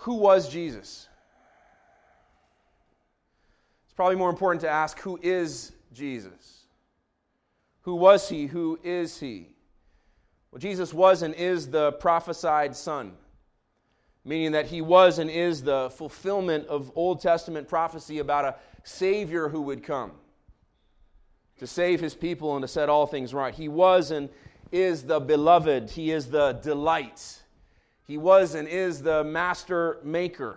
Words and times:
Who 0.00 0.14
was 0.14 0.48
Jesus? 0.48 1.08
It's 3.84 3.92
probably 3.92 4.16
more 4.16 4.30
important 4.30 4.62
to 4.62 4.68
ask 4.68 4.98
who 4.98 5.18
is 5.22 5.72
Jesus? 5.92 6.64
Who 7.82 7.94
was 7.96 8.26
he? 8.26 8.46
Who 8.46 8.78
is 8.82 9.20
he? 9.20 9.48
Well, 10.50 10.58
Jesus 10.58 10.94
was 10.94 11.20
and 11.20 11.34
is 11.34 11.68
the 11.68 11.92
prophesied 11.92 12.74
Son, 12.74 13.12
meaning 14.24 14.52
that 14.52 14.66
he 14.66 14.80
was 14.80 15.18
and 15.18 15.28
is 15.28 15.62
the 15.62 15.90
fulfillment 15.90 16.66
of 16.68 16.90
Old 16.94 17.20
Testament 17.20 17.68
prophecy 17.68 18.20
about 18.20 18.46
a 18.46 18.56
Savior 18.84 19.50
who 19.50 19.60
would 19.62 19.82
come 19.82 20.12
to 21.58 21.66
save 21.66 22.00
his 22.00 22.14
people 22.14 22.56
and 22.56 22.62
to 22.62 22.68
set 22.68 22.88
all 22.88 23.06
things 23.06 23.34
right. 23.34 23.54
He 23.54 23.68
was 23.68 24.12
and 24.12 24.30
is 24.72 25.02
the 25.02 25.20
beloved, 25.20 25.90
he 25.90 26.10
is 26.10 26.26
the 26.28 26.52
delight. 26.52 27.39
He 28.10 28.18
was 28.18 28.56
and 28.56 28.66
is 28.66 29.02
the 29.02 29.22
master 29.22 29.98
maker. 30.02 30.56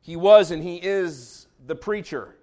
He 0.00 0.16
was 0.16 0.50
and 0.50 0.62
he 0.62 0.76
is 0.76 1.46
the 1.66 1.74
preacher. 1.74 2.36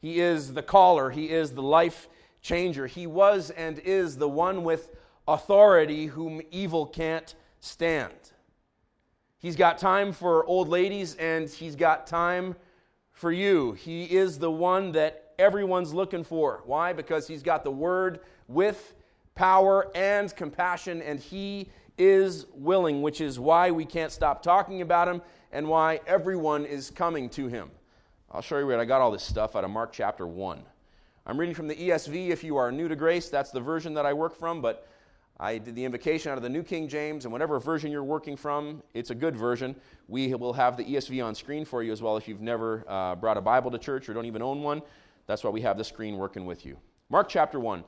He 0.00 0.18
is 0.18 0.52
the 0.52 0.60
caller. 0.60 1.08
He 1.08 1.30
is 1.30 1.52
the 1.52 1.62
life 1.62 2.08
changer. 2.42 2.88
He 2.88 3.06
was 3.06 3.50
and 3.50 3.78
is 3.78 4.16
the 4.16 4.28
one 4.28 4.64
with 4.64 4.90
authority 5.28 6.06
whom 6.06 6.42
evil 6.50 6.84
can't 6.84 7.32
stand. 7.60 8.32
He's 9.38 9.54
got 9.54 9.78
time 9.78 10.10
for 10.12 10.44
old 10.46 10.68
ladies 10.68 11.14
and 11.14 11.48
he's 11.48 11.76
got 11.76 12.08
time 12.08 12.56
for 13.12 13.30
you. 13.30 13.74
He 13.74 14.02
is 14.06 14.36
the 14.36 14.50
one 14.50 14.90
that 14.92 15.32
everyone's 15.38 15.94
looking 15.94 16.24
for. 16.24 16.64
Why? 16.66 16.92
Because 16.92 17.28
he's 17.28 17.44
got 17.44 17.62
the 17.62 17.70
word 17.70 18.18
with 18.48 18.94
power 19.36 19.90
and 19.94 20.34
compassion, 20.34 21.02
and 21.02 21.20
he 21.20 21.68
is 21.98 22.46
willing, 22.54 23.02
which 23.02 23.20
is 23.20 23.38
why 23.38 23.70
we 23.70 23.84
can't 23.84 24.12
stop 24.12 24.42
talking 24.42 24.82
about 24.82 25.08
him 25.08 25.22
and 25.52 25.68
why 25.68 26.00
everyone 26.06 26.64
is 26.64 26.90
coming 26.90 27.28
to 27.30 27.46
him. 27.46 27.70
I'll 28.30 28.42
show 28.42 28.58
you 28.58 28.66
where 28.66 28.80
I 28.80 28.84
got 28.84 29.00
all 29.00 29.12
this 29.12 29.22
stuff 29.22 29.54
out 29.54 29.64
of 29.64 29.70
Mark 29.70 29.92
chapter 29.92 30.26
1. 30.26 30.60
I'm 31.26 31.38
reading 31.38 31.54
from 31.54 31.68
the 31.68 31.76
ESV. 31.76 32.30
If 32.30 32.42
you 32.42 32.56
are 32.56 32.72
new 32.72 32.88
to 32.88 32.96
grace, 32.96 33.28
that's 33.28 33.50
the 33.50 33.60
version 33.60 33.94
that 33.94 34.04
I 34.04 34.12
work 34.12 34.36
from, 34.36 34.60
but 34.60 34.88
I 35.38 35.58
did 35.58 35.74
the 35.74 35.84
invocation 35.84 36.30
out 36.30 36.36
of 36.36 36.42
the 36.42 36.48
New 36.48 36.62
King 36.62 36.86
James, 36.86 37.24
and 37.24 37.32
whatever 37.32 37.58
version 37.58 37.90
you're 37.90 38.04
working 38.04 38.36
from, 38.36 38.82
it's 38.92 39.10
a 39.10 39.14
good 39.14 39.36
version. 39.36 39.74
We 40.06 40.32
will 40.34 40.52
have 40.52 40.76
the 40.76 40.84
ESV 40.84 41.24
on 41.24 41.34
screen 41.34 41.64
for 41.64 41.82
you 41.82 41.92
as 41.92 42.02
well 42.02 42.16
if 42.16 42.28
you've 42.28 42.40
never 42.40 42.84
uh, 42.88 43.14
brought 43.16 43.36
a 43.36 43.40
Bible 43.40 43.70
to 43.70 43.78
church 43.78 44.08
or 44.08 44.14
don't 44.14 44.26
even 44.26 44.42
own 44.42 44.62
one. 44.62 44.82
That's 45.26 45.42
why 45.42 45.50
we 45.50 45.60
have 45.62 45.78
the 45.78 45.84
screen 45.84 46.18
working 46.18 46.44
with 46.44 46.66
you. 46.66 46.76
Mark 47.08 47.28
chapter 47.28 47.58
1, 47.58 47.84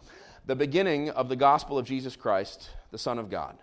the 0.46 0.56
beginning 0.56 1.10
of 1.10 1.28
the 1.28 1.36
gospel 1.36 1.78
of 1.78 1.86
Jesus 1.86 2.16
Christ, 2.16 2.70
the 2.90 2.98
Son 2.98 3.18
of 3.18 3.30
God. 3.30 3.56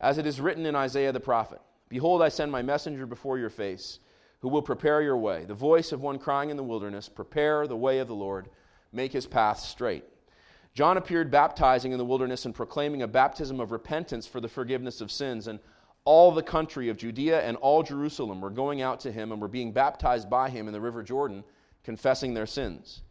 As 0.00 0.16
it 0.16 0.26
is 0.26 0.40
written 0.40 0.66
in 0.66 0.74
Isaiah 0.74 1.12
the 1.12 1.20
prophet 1.20 1.60
Behold, 1.88 2.22
I 2.22 2.28
send 2.28 2.52
my 2.52 2.62
messenger 2.62 3.04
before 3.04 3.38
your 3.38 3.50
face, 3.50 3.98
who 4.40 4.48
will 4.48 4.62
prepare 4.62 5.02
your 5.02 5.16
way. 5.16 5.44
The 5.44 5.54
voice 5.54 5.92
of 5.92 6.02
one 6.02 6.18
crying 6.18 6.50
in 6.50 6.56
the 6.56 6.62
wilderness, 6.62 7.08
Prepare 7.08 7.66
the 7.66 7.76
way 7.76 7.98
of 7.98 8.08
the 8.08 8.14
Lord, 8.14 8.48
make 8.92 9.12
his 9.12 9.26
path 9.26 9.58
straight. 9.58 10.04
John 10.72 10.96
appeared 10.96 11.30
baptizing 11.30 11.92
in 11.92 11.98
the 11.98 12.04
wilderness 12.04 12.44
and 12.44 12.54
proclaiming 12.54 13.02
a 13.02 13.08
baptism 13.08 13.58
of 13.58 13.72
repentance 13.72 14.26
for 14.26 14.40
the 14.40 14.48
forgiveness 14.48 15.00
of 15.00 15.10
sins. 15.10 15.48
And 15.48 15.58
all 16.04 16.30
the 16.30 16.42
country 16.42 16.88
of 16.88 16.96
Judea 16.96 17.42
and 17.42 17.56
all 17.56 17.82
Jerusalem 17.82 18.40
were 18.40 18.50
going 18.50 18.80
out 18.80 19.00
to 19.00 19.12
him 19.12 19.32
and 19.32 19.40
were 19.40 19.48
being 19.48 19.72
baptized 19.72 20.30
by 20.30 20.48
him 20.48 20.68
in 20.68 20.72
the 20.72 20.80
river 20.80 21.02
Jordan, 21.02 21.44
confessing 21.82 22.34
their 22.34 22.46
sins. 22.46 23.02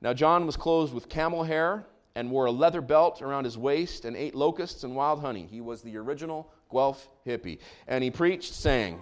Now, 0.00 0.12
John 0.12 0.44
was 0.44 0.56
clothed 0.56 0.92
with 0.92 1.08
camel 1.08 1.44
hair 1.44 1.86
and 2.16 2.30
wore 2.30 2.46
a 2.46 2.50
leather 2.50 2.80
belt 2.80 3.22
around 3.22 3.44
his 3.44 3.58
waist 3.58 4.04
and 4.04 4.16
ate 4.16 4.34
locusts 4.34 4.84
and 4.84 4.94
wild 4.94 5.20
honey. 5.20 5.48
He 5.50 5.60
was 5.60 5.82
the 5.82 5.96
original 5.96 6.48
Guelph 6.70 7.08
hippie. 7.26 7.58
And 7.88 8.04
he 8.04 8.10
preached, 8.10 8.54
saying, 8.54 9.00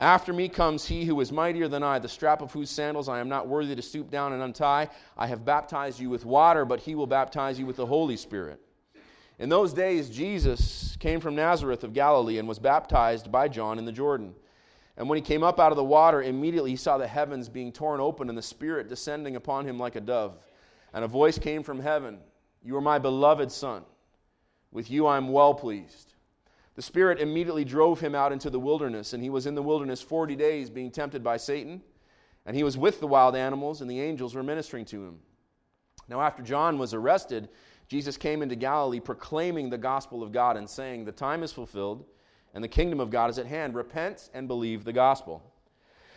after 0.00 0.32
me 0.32 0.48
comes 0.48 0.86
he 0.86 1.04
who 1.04 1.18
is 1.20 1.32
mightier 1.32 1.68
than 1.68 1.82
I, 1.82 1.98
the 1.98 2.08
strap 2.08 2.42
of 2.42 2.52
whose 2.52 2.70
sandals 2.70 3.08
I 3.08 3.18
am 3.18 3.28
not 3.28 3.48
worthy 3.48 3.74
to 3.74 3.82
stoop 3.82 4.10
down 4.10 4.34
and 4.34 4.42
untie. 4.42 4.88
I 5.16 5.26
have 5.26 5.44
baptized 5.44 6.00
you 6.00 6.10
with 6.10 6.26
water, 6.26 6.64
but 6.64 6.80
he 6.80 6.94
will 6.94 7.06
baptize 7.06 7.58
you 7.58 7.64
with 7.64 7.76
the 7.76 7.86
Holy 7.86 8.16
Spirit. 8.16 8.60
In 9.38 9.48
those 9.48 9.72
days, 9.72 10.10
Jesus 10.10 10.96
came 10.98 11.20
from 11.20 11.34
Nazareth 11.34 11.84
of 11.84 11.92
Galilee 11.92 12.38
and 12.38 12.48
was 12.48 12.58
baptized 12.58 13.30
by 13.30 13.48
John 13.48 13.78
in 13.78 13.84
the 13.84 13.92
Jordan. 13.92 14.34
And 14.98 15.08
when 15.08 15.16
he 15.16 15.22
came 15.22 15.42
up 15.42 15.60
out 15.60 15.72
of 15.72 15.76
the 15.76 15.84
water, 15.84 16.22
immediately 16.22 16.70
he 16.70 16.76
saw 16.76 16.96
the 16.96 17.06
heavens 17.06 17.50
being 17.50 17.70
torn 17.70 18.00
open 18.00 18.30
and 18.30 18.36
the 18.36 18.42
Spirit 18.42 18.88
descending 18.88 19.36
upon 19.36 19.66
him 19.66 19.78
like 19.78 19.96
a 19.96 20.00
dove. 20.00 20.38
And 20.94 21.04
a 21.04 21.08
voice 21.08 21.38
came 21.38 21.62
from 21.62 21.80
heaven 21.80 22.18
You 22.66 22.76
are 22.76 22.80
my 22.80 22.98
beloved 22.98 23.52
Son. 23.52 23.84
With 24.72 24.90
you 24.90 25.06
I 25.06 25.18
am 25.18 25.28
well 25.28 25.54
pleased. 25.54 26.14
The 26.74 26.82
Spirit 26.82 27.20
immediately 27.20 27.64
drove 27.64 28.00
him 28.00 28.16
out 28.16 28.32
into 28.32 28.50
the 28.50 28.58
wilderness, 28.58 29.12
and 29.12 29.22
he 29.22 29.30
was 29.30 29.46
in 29.46 29.54
the 29.54 29.62
wilderness 29.62 30.02
40 30.02 30.34
days 30.34 30.68
being 30.68 30.90
tempted 30.90 31.22
by 31.22 31.36
Satan. 31.36 31.80
And 32.44 32.56
he 32.56 32.64
was 32.64 32.76
with 32.76 32.98
the 32.98 33.06
wild 33.06 33.36
animals, 33.36 33.82
and 33.82 33.90
the 33.90 34.00
angels 34.00 34.34
were 34.34 34.42
ministering 34.42 34.84
to 34.86 35.04
him. 35.04 35.20
Now, 36.08 36.20
after 36.20 36.42
John 36.42 36.76
was 36.76 36.92
arrested, 36.92 37.50
Jesus 37.86 38.16
came 38.16 38.42
into 38.42 38.56
Galilee 38.56 38.98
proclaiming 38.98 39.70
the 39.70 39.78
gospel 39.78 40.24
of 40.24 40.32
God 40.32 40.56
and 40.56 40.68
saying, 40.68 41.04
The 41.04 41.12
time 41.12 41.44
is 41.44 41.52
fulfilled, 41.52 42.04
and 42.52 42.64
the 42.64 42.68
kingdom 42.68 42.98
of 42.98 43.10
God 43.10 43.30
is 43.30 43.38
at 43.38 43.46
hand. 43.46 43.76
Repent 43.76 44.28
and 44.34 44.48
believe 44.48 44.82
the 44.82 44.92
gospel. 44.92 45.40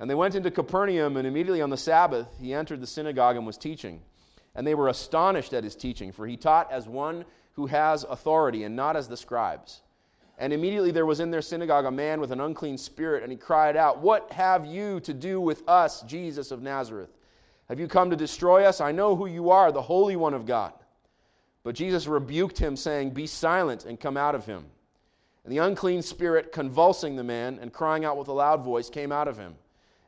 And 0.00 0.08
they 0.08 0.14
went 0.14 0.34
into 0.34 0.50
Capernaum, 0.50 1.18
and 1.18 1.26
immediately 1.26 1.60
on 1.60 1.68
the 1.68 1.76
Sabbath, 1.76 2.26
he 2.40 2.54
entered 2.54 2.80
the 2.80 2.86
synagogue 2.86 3.36
and 3.36 3.46
was 3.46 3.58
teaching. 3.58 4.00
And 4.54 4.66
they 4.66 4.74
were 4.74 4.88
astonished 4.88 5.52
at 5.52 5.62
his 5.62 5.76
teaching, 5.76 6.10
for 6.10 6.26
he 6.26 6.38
taught 6.38 6.72
as 6.72 6.88
one 6.88 7.26
who 7.52 7.66
has 7.66 8.04
authority 8.04 8.64
and 8.64 8.74
not 8.74 8.96
as 8.96 9.08
the 9.08 9.16
scribes. 9.16 9.82
And 10.38 10.54
immediately 10.54 10.90
there 10.90 11.04
was 11.04 11.20
in 11.20 11.30
their 11.30 11.42
synagogue 11.42 11.84
a 11.84 11.90
man 11.90 12.18
with 12.18 12.32
an 12.32 12.40
unclean 12.40 12.78
spirit, 12.78 13.22
and 13.22 13.30
he 13.30 13.36
cried 13.36 13.76
out, 13.76 14.00
What 14.00 14.32
have 14.32 14.64
you 14.64 15.00
to 15.00 15.12
do 15.12 15.38
with 15.38 15.68
us, 15.68 16.00
Jesus 16.02 16.50
of 16.50 16.62
Nazareth? 16.62 17.10
Have 17.68 17.78
you 17.78 17.86
come 17.86 18.08
to 18.08 18.16
destroy 18.16 18.64
us? 18.64 18.80
I 18.80 18.92
know 18.92 19.14
who 19.14 19.26
you 19.26 19.50
are, 19.50 19.70
the 19.70 19.82
Holy 19.82 20.16
One 20.16 20.32
of 20.32 20.46
God. 20.46 20.72
But 21.62 21.74
Jesus 21.74 22.06
rebuked 22.06 22.56
him, 22.56 22.74
saying, 22.74 23.10
Be 23.10 23.26
silent 23.26 23.84
and 23.84 24.00
come 24.00 24.16
out 24.16 24.34
of 24.34 24.46
him. 24.46 24.64
And 25.44 25.52
the 25.52 25.58
unclean 25.58 26.00
spirit, 26.00 26.52
convulsing 26.52 27.16
the 27.16 27.22
man 27.24 27.58
and 27.60 27.70
crying 27.70 28.06
out 28.06 28.16
with 28.16 28.28
a 28.28 28.32
loud 28.32 28.64
voice, 28.64 28.88
came 28.88 29.12
out 29.12 29.28
of 29.28 29.36
him. 29.36 29.54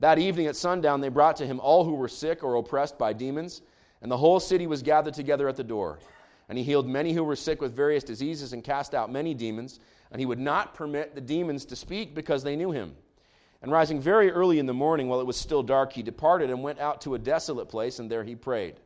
That 0.00 0.18
evening 0.18 0.46
at 0.46 0.56
sundown, 0.56 1.00
they 1.00 1.08
brought 1.08 1.36
to 1.36 1.46
him 1.46 1.60
all 1.60 1.84
who 1.84 1.94
were 1.94 2.08
sick 2.08 2.42
or 2.42 2.56
oppressed 2.56 2.98
by 2.98 3.12
demons, 3.12 3.62
and 4.02 4.10
the 4.10 4.16
whole 4.16 4.40
city 4.40 4.66
was 4.66 4.82
gathered 4.82 5.14
together 5.14 5.48
at 5.48 5.56
the 5.56 5.64
door. 5.64 5.98
And 6.48 6.58
he 6.58 6.64
healed 6.64 6.88
many 6.88 7.12
who 7.12 7.22
were 7.22 7.36
sick 7.36 7.60
with 7.60 7.76
various 7.76 8.02
diseases 8.02 8.52
and 8.52 8.64
cast 8.64 8.94
out 8.94 9.12
many 9.12 9.34
demons 9.34 9.78
and 10.10 10.20
he 10.20 10.26
would 10.26 10.38
not 10.38 10.74
permit 10.74 11.14
the 11.14 11.20
demons 11.20 11.64
to 11.66 11.76
speak 11.76 12.14
because 12.14 12.42
they 12.42 12.56
knew 12.56 12.70
him. 12.70 12.94
And 13.62 13.70
rising 13.70 14.00
very 14.00 14.30
early 14.30 14.58
in 14.58 14.66
the 14.66 14.74
morning, 14.74 15.08
while 15.08 15.20
it 15.20 15.26
was 15.26 15.36
still 15.36 15.62
dark, 15.62 15.92
he 15.92 16.02
departed 16.02 16.50
and 16.50 16.62
went 16.62 16.80
out 16.80 17.00
to 17.02 17.14
a 17.14 17.18
desolate 17.18 17.68
place, 17.68 17.98
and 17.98 18.10
there 18.10 18.24
he 18.24 18.34
prayed. 18.34 18.76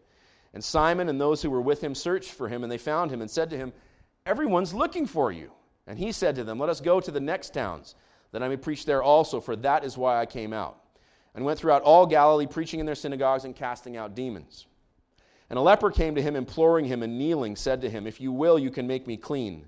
And 0.52 0.62
Simon 0.62 1.08
and 1.08 1.20
those 1.20 1.40
who 1.40 1.50
were 1.50 1.60
with 1.60 1.80
him 1.80 1.94
searched 1.94 2.32
for 2.32 2.48
him, 2.48 2.62
and 2.62 2.70
they 2.70 2.78
found 2.78 3.10
him 3.10 3.20
and 3.20 3.30
said 3.30 3.50
to 3.50 3.56
him, 3.56 3.72
Everyone's 4.26 4.74
looking 4.74 5.06
for 5.06 5.30
you. 5.30 5.52
And 5.86 5.98
he 5.98 6.12
said 6.12 6.34
to 6.36 6.44
them, 6.44 6.58
Let 6.58 6.70
us 6.70 6.80
go 6.80 7.00
to 7.00 7.10
the 7.10 7.20
next 7.20 7.54
towns, 7.54 7.94
that 8.32 8.42
I 8.42 8.48
may 8.48 8.56
preach 8.56 8.84
there 8.84 9.02
also, 9.02 9.40
for 9.40 9.54
that 9.56 9.84
is 9.84 9.96
why 9.96 10.20
I 10.20 10.26
came 10.26 10.52
out. 10.52 10.80
And 11.34 11.44
went 11.44 11.58
throughout 11.58 11.82
all 11.82 12.06
Galilee, 12.06 12.46
preaching 12.46 12.80
in 12.80 12.86
their 12.86 12.94
synagogues 12.94 13.44
and 13.44 13.56
casting 13.56 13.96
out 13.96 14.14
demons. 14.14 14.66
And 15.50 15.58
a 15.58 15.62
leper 15.62 15.90
came 15.90 16.14
to 16.14 16.22
him, 16.22 16.36
imploring 16.36 16.84
him, 16.84 17.02
and 17.02 17.18
kneeling, 17.18 17.56
said 17.56 17.80
to 17.82 17.90
him, 17.90 18.06
If 18.06 18.20
you 18.20 18.32
will, 18.32 18.58
you 18.58 18.70
can 18.70 18.86
make 18.86 19.06
me 19.06 19.16
clean. 19.16 19.66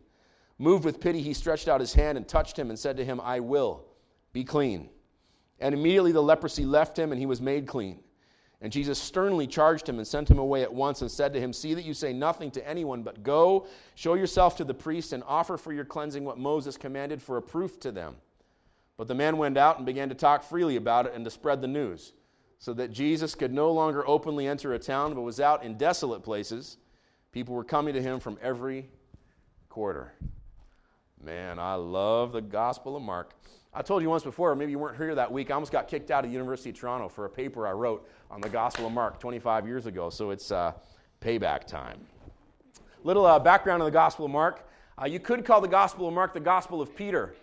Moved 0.58 0.84
with 0.84 1.00
pity, 1.00 1.20
he 1.20 1.34
stretched 1.34 1.68
out 1.68 1.80
his 1.80 1.92
hand 1.92 2.16
and 2.16 2.26
touched 2.26 2.58
him 2.58 2.70
and 2.70 2.78
said 2.78 2.96
to 2.96 3.04
him, 3.04 3.20
I 3.20 3.40
will, 3.40 3.84
be 4.32 4.42
clean. 4.42 4.88
And 5.60 5.74
immediately 5.74 6.12
the 6.12 6.22
leprosy 6.22 6.64
left 6.64 6.98
him 6.98 7.12
and 7.12 7.18
he 7.18 7.26
was 7.26 7.40
made 7.40 7.66
clean. 7.66 8.00
And 8.62 8.72
Jesus 8.72 8.98
sternly 8.98 9.46
charged 9.46 9.86
him 9.86 9.98
and 9.98 10.06
sent 10.06 10.30
him 10.30 10.38
away 10.38 10.62
at 10.62 10.72
once 10.72 11.02
and 11.02 11.10
said 11.10 11.32
to 11.34 11.40
him, 11.40 11.52
See 11.52 11.74
that 11.74 11.84
you 11.84 11.92
say 11.92 12.12
nothing 12.14 12.50
to 12.52 12.66
anyone, 12.66 13.02
but 13.02 13.22
go, 13.22 13.66
show 13.94 14.14
yourself 14.14 14.56
to 14.56 14.64
the 14.64 14.72
priest, 14.72 15.12
and 15.12 15.22
offer 15.26 15.58
for 15.58 15.74
your 15.74 15.84
cleansing 15.84 16.24
what 16.24 16.38
Moses 16.38 16.78
commanded 16.78 17.20
for 17.20 17.36
a 17.36 17.42
proof 17.42 17.78
to 17.80 17.92
them. 17.92 18.16
But 18.96 19.08
the 19.08 19.14
man 19.14 19.36
went 19.36 19.58
out 19.58 19.76
and 19.76 19.84
began 19.84 20.08
to 20.08 20.14
talk 20.14 20.42
freely 20.42 20.76
about 20.76 21.06
it 21.06 21.14
and 21.14 21.24
to 21.24 21.30
spread 21.30 21.60
the 21.60 21.68
news, 21.68 22.12
so 22.58 22.72
that 22.74 22.92
Jesus 22.92 23.34
could 23.34 23.52
no 23.52 23.70
longer 23.70 24.06
openly 24.08 24.46
enter 24.46 24.72
a 24.72 24.78
town, 24.78 25.14
but 25.14 25.20
was 25.20 25.40
out 25.40 25.62
in 25.62 25.76
desolate 25.76 26.22
places. 26.22 26.78
People 27.32 27.54
were 27.54 27.64
coming 27.64 27.92
to 27.94 28.02
him 28.02 28.18
from 28.18 28.38
every 28.40 28.88
quarter. 29.68 30.12
Man, 31.22 31.58
I 31.58 31.74
love 31.74 32.32
the 32.32 32.40
Gospel 32.40 32.96
of 32.96 33.02
Mark. 33.02 33.32
I 33.74 33.82
told 33.82 34.02
you 34.02 34.08
once 34.08 34.22
before, 34.22 34.54
maybe 34.54 34.70
you 34.70 34.78
weren't 34.78 34.96
here 34.96 35.14
that 35.14 35.30
week, 35.30 35.50
I 35.50 35.54
almost 35.54 35.70
got 35.70 35.86
kicked 35.86 36.10
out 36.10 36.24
of 36.24 36.32
University 36.32 36.70
of 36.70 36.78
Toronto 36.78 37.10
for 37.10 37.26
a 37.26 37.28
paper 37.28 37.66
I 37.66 37.72
wrote 37.72 38.08
on 38.30 38.40
the 38.40 38.48
Gospel 38.48 38.86
of 38.86 38.92
Mark 38.92 39.20
25 39.20 39.66
years 39.66 39.84
ago, 39.84 40.08
so 40.08 40.30
it's 40.30 40.50
uh, 40.50 40.72
payback 41.20 41.66
time. 41.66 41.98
Little 43.04 43.26
uh, 43.26 43.38
background 43.38 43.82
on 43.82 43.86
the 43.86 43.92
Gospel 43.92 44.24
of 44.24 44.30
Mark. 44.30 44.66
Uh, 44.98 45.04
you 45.04 45.20
could 45.20 45.44
call 45.44 45.60
the 45.60 45.68
Gospel 45.68 46.08
of 46.08 46.14
Mark 46.14 46.32
the 46.32 46.40
Gospel 46.40 46.80
of 46.80 46.96
Peter. 46.96 47.34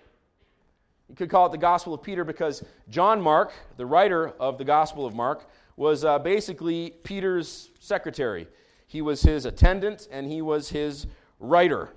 You 1.10 1.16
could 1.16 1.30
call 1.30 1.48
it 1.48 1.52
the 1.52 1.58
Gospel 1.58 1.94
of 1.94 2.02
Peter 2.02 2.24
because 2.24 2.64
John 2.90 3.22
Mark, 3.22 3.52
the 3.78 3.86
writer 3.86 4.30
of 4.40 4.58
the 4.58 4.64
Gospel 4.64 5.06
of 5.06 5.14
Mark, 5.14 5.50
was 5.76 6.06
uh, 6.06 6.20
basically 6.20 6.92
Peter's 7.04 7.72
secretary. 7.80 8.48
He 8.88 9.02
was 9.02 9.22
his 9.22 9.46
attendant 9.46 10.08
and 10.12 10.28
he 10.28 10.42
was 10.42 10.70
his 10.70 11.08
writer. 11.40 11.90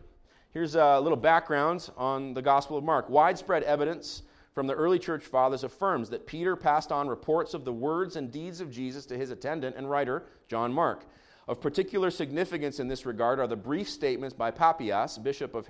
Here's 0.53 0.75
a 0.75 0.99
little 0.99 1.17
background 1.17 1.91
on 1.97 2.35
the 2.35 2.43
Gospel 2.43 2.79
of 2.79 2.85
Mark. 2.85 3.11
Widespread 3.11 3.63
evidence 3.63 4.23
from 4.55 4.67
the 4.67 4.73
early 4.73 4.99
church 4.99 5.23
fathers 5.23 5.65
affirms 5.65 6.09
that 6.09 6.27
Peter 6.27 6.57
passed 6.57 6.91
on 6.91 7.09
reports 7.09 7.53
of 7.53 7.67
the 7.67 7.73
words 7.73 8.17
and 8.17 8.33
deeds 8.33 8.63
of 8.63 8.71
Jesus 8.71 9.05
to 9.07 9.19
his 9.19 9.31
attendant 9.31 9.77
and 9.77 9.91
writer, 9.91 10.25
John 10.49 10.73
Mark. 10.73 11.05
Of 11.47 11.61
particular 11.61 12.11
significance 12.11 12.81
in 12.81 12.89
this 12.89 13.05
regard 13.05 13.39
are 13.39 13.47
the 13.47 13.55
brief 13.55 13.89
statements 13.89 14.35
by 14.35 14.51
Papias, 14.51 15.19
bishop 15.19 15.55
of 15.55 15.69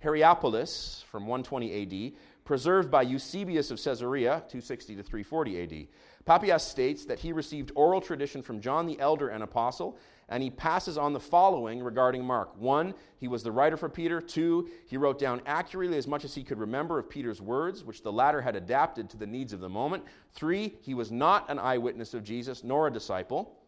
Hierapolis 0.00 1.04
from 1.10 1.26
120 1.26 1.82
AD, 1.82 2.12
preserved 2.44 2.90
by 2.90 3.02
Eusebius 3.02 3.70
of 3.70 3.82
Caesarea, 3.82 4.42
260 4.48 4.96
to 4.96 5.02
340 5.02 5.62
AD. 5.62 5.86
Papias 6.24 6.62
states 6.62 7.04
that 7.06 7.20
he 7.20 7.32
received 7.32 7.72
oral 7.74 8.00
tradition 8.00 8.42
from 8.42 8.60
John 8.60 8.86
the 8.86 8.98
elder 9.00 9.28
and 9.28 9.42
apostle 9.42 9.98
and 10.32 10.42
he 10.42 10.48
passes 10.48 10.96
on 10.96 11.12
the 11.12 11.20
following 11.20 11.82
regarding 11.82 12.24
Mark. 12.24 12.58
One, 12.58 12.94
he 13.18 13.28
was 13.28 13.42
the 13.42 13.52
writer 13.52 13.76
for 13.76 13.90
Peter. 13.90 14.18
Two, 14.18 14.70
he 14.86 14.96
wrote 14.96 15.18
down 15.18 15.42
accurately 15.44 15.98
as 15.98 16.06
much 16.06 16.24
as 16.24 16.34
he 16.34 16.42
could 16.42 16.58
remember 16.58 16.98
of 16.98 17.10
Peter's 17.10 17.42
words, 17.42 17.84
which 17.84 18.02
the 18.02 18.10
latter 18.10 18.40
had 18.40 18.56
adapted 18.56 19.10
to 19.10 19.18
the 19.18 19.26
needs 19.26 19.52
of 19.52 19.60
the 19.60 19.68
moment. 19.68 20.04
Three, 20.32 20.78
he 20.80 20.94
was 20.94 21.12
not 21.12 21.50
an 21.50 21.58
eyewitness 21.58 22.14
of 22.14 22.24
Jesus 22.24 22.64
nor 22.64 22.86
a 22.86 22.92
disciple. 22.92 23.58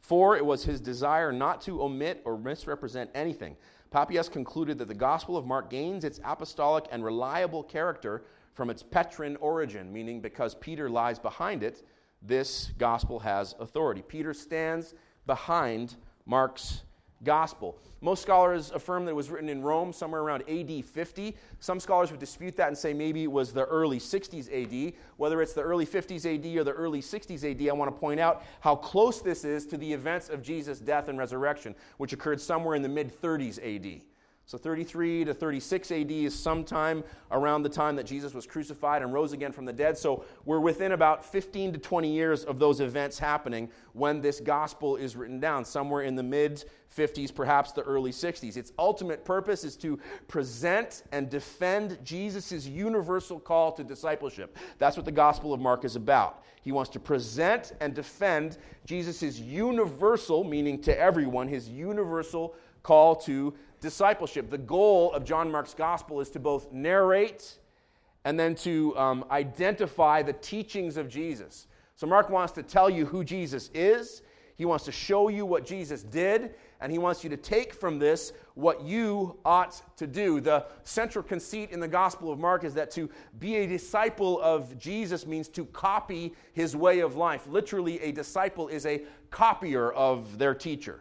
Four, 0.00 0.36
it 0.36 0.46
was 0.46 0.62
his 0.62 0.80
desire 0.80 1.32
not 1.32 1.60
to 1.62 1.82
omit 1.82 2.22
or 2.24 2.38
misrepresent 2.38 3.10
anything. 3.12 3.56
Papias 3.90 4.28
concluded 4.28 4.78
that 4.78 4.88
the 4.88 4.94
Gospel 4.94 5.36
of 5.36 5.46
Mark 5.46 5.70
gains 5.70 6.04
its 6.04 6.20
apostolic 6.24 6.86
and 6.90 7.04
reliable 7.04 7.62
character 7.62 8.24
from 8.54 8.70
its 8.70 8.82
Petrine 8.82 9.36
origin, 9.36 9.92
meaning 9.92 10.20
because 10.20 10.54
Peter 10.54 10.88
lies 10.88 11.18
behind 11.18 11.62
it, 11.62 11.82
this 12.22 12.72
gospel 12.78 13.20
has 13.20 13.54
authority. 13.60 14.02
Peter 14.02 14.32
stands 14.32 14.94
behind 15.26 15.96
Mark's 16.24 16.82
gospel. 17.24 17.78
Most 18.00 18.22
scholars 18.22 18.70
affirm 18.72 19.04
that 19.04 19.12
it 19.12 19.14
was 19.14 19.30
written 19.30 19.48
in 19.48 19.62
Rome 19.62 19.92
somewhere 19.92 20.20
around 20.20 20.44
AD 20.48 20.84
50. 20.84 21.34
Some 21.60 21.80
scholars 21.80 22.10
would 22.10 22.20
dispute 22.20 22.56
that 22.56 22.68
and 22.68 22.76
say 22.76 22.92
maybe 22.92 23.22
it 23.22 23.32
was 23.32 23.52
the 23.52 23.64
early 23.64 23.98
60s 23.98 24.48
AD. 24.52 24.92
Whether 25.16 25.40
it's 25.40 25.54
the 25.54 25.62
early 25.62 25.86
50s 25.86 26.26
AD 26.26 26.56
or 26.58 26.64
the 26.64 26.72
early 26.72 27.00
60s 27.00 27.50
AD, 27.50 27.68
I 27.68 27.72
want 27.72 27.94
to 27.94 27.98
point 27.98 28.20
out 28.20 28.44
how 28.60 28.76
close 28.76 29.20
this 29.20 29.44
is 29.44 29.66
to 29.66 29.76
the 29.76 29.90
events 29.90 30.28
of 30.28 30.42
Jesus' 30.42 30.78
death 30.78 31.08
and 31.08 31.18
resurrection, 31.18 31.74
which 31.96 32.12
occurred 32.12 32.40
somewhere 32.40 32.74
in 32.76 32.82
the 32.82 32.88
mid 32.88 33.18
30s 33.20 33.58
AD. 33.58 34.02
So 34.48 34.56
33 34.56 35.24
to 35.24 35.34
36 35.34 35.90
AD 35.90 36.10
is 36.12 36.32
sometime 36.32 37.02
around 37.32 37.64
the 37.64 37.68
time 37.68 37.96
that 37.96 38.06
Jesus 38.06 38.32
was 38.32 38.46
crucified 38.46 39.02
and 39.02 39.12
rose 39.12 39.32
again 39.32 39.50
from 39.50 39.64
the 39.64 39.72
dead. 39.72 39.98
So 39.98 40.24
we're 40.44 40.60
within 40.60 40.92
about 40.92 41.24
15 41.24 41.72
to 41.72 41.78
20 41.80 42.12
years 42.12 42.44
of 42.44 42.60
those 42.60 42.78
events 42.78 43.18
happening 43.18 43.68
when 43.92 44.20
this 44.20 44.38
gospel 44.38 44.94
is 44.94 45.16
written 45.16 45.40
down, 45.40 45.64
somewhere 45.64 46.02
in 46.02 46.14
the 46.14 46.22
mid 46.22 46.64
50s, 46.96 47.34
perhaps 47.34 47.72
the 47.72 47.82
early 47.82 48.12
60s. 48.12 48.56
Its 48.56 48.72
ultimate 48.78 49.24
purpose 49.24 49.64
is 49.64 49.74
to 49.78 49.98
present 50.28 51.02
and 51.10 51.28
defend 51.28 51.98
Jesus' 52.04 52.68
universal 52.68 53.40
call 53.40 53.72
to 53.72 53.82
discipleship. 53.82 54.56
That's 54.78 54.96
what 54.96 55.06
the 55.06 55.12
Gospel 55.12 55.54
of 55.54 55.60
Mark 55.60 55.84
is 55.84 55.96
about. 55.96 56.44
He 56.62 56.70
wants 56.70 56.90
to 56.90 57.00
present 57.00 57.72
and 57.80 57.94
defend 57.94 58.58
Jesus' 58.84 59.40
universal, 59.40 60.44
meaning 60.44 60.80
to 60.82 60.96
everyone, 60.96 61.48
his 61.48 61.68
universal 61.68 62.54
call 62.84 63.16
to 63.16 63.52
discipleship. 63.80 64.50
The 64.50 64.58
goal 64.58 65.12
of 65.12 65.24
John 65.24 65.50
Mark's 65.50 65.74
gospel 65.74 66.20
is 66.20 66.30
to 66.30 66.40
both 66.40 66.72
narrate 66.72 67.58
and 68.24 68.38
then 68.38 68.54
to 68.56 68.96
um, 68.98 69.24
identify 69.30 70.22
the 70.22 70.32
teachings 70.32 70.96
of 70.96 71.08
Jesus. 71.08 71.68
So, 71.94 72.06
Mark 72.06 72.28
wants 72.28 72.52
to 72.54 72.62
tell 72.62 72.90
you 72.90 73.06
who 73.06 73.24
Jesus 73.24 73.70
is, 73.72 74.22
he 74.56 74.64
wants 74.64 74.84
to 74.86 74.92
show 74.92 75.28
you 75.28 75.46
what 75.46 75.64
Jesus 75.64 76.02
did, 76.02 76.54
and 76.80 76.90
he 76.90 76.98
wants 76.98 77.22
you 77.22 77.30
to 77.30 77.36
take 77.36 77.74
from 77.74 77.98
this 77.98 78.32
what 78.54 78.82
you 78.82 79.38
ought 79.44 79.80
to 79.96 80.06
do. 80.06 80.40
The 80.40 80.66
central 80.82 81.22
conceit 81.22 81.70
in 81.70 81.80
the 81.80 81.88
Gospel 81.88 82.32
of 82.32 82.38
Mark 82.38 82.64
is 82.64 82.74
that 82.74 82.90
to 82.92 83.08
be 83.38 83.56
a 83.56 83.66
disciple 83.66 84.40
of 84.40 84.76
Jesus 84.78 85.26
means 85.26 85.48
to 85.50 85.66
copy 85.66 86.34
his 86.52 86.74
way 86.74 87.00
of 87.00 87.16
life. 87.16 87.46
Literally, 87.46 88.00
a 88.00 88.12
disciple 88.12 88.68
is 88.68 88.86
a 88.86 89.02
copier 89.30 89.92
of 89.92 90.38
their 90.38 90.54
teacher. 90.54 91.00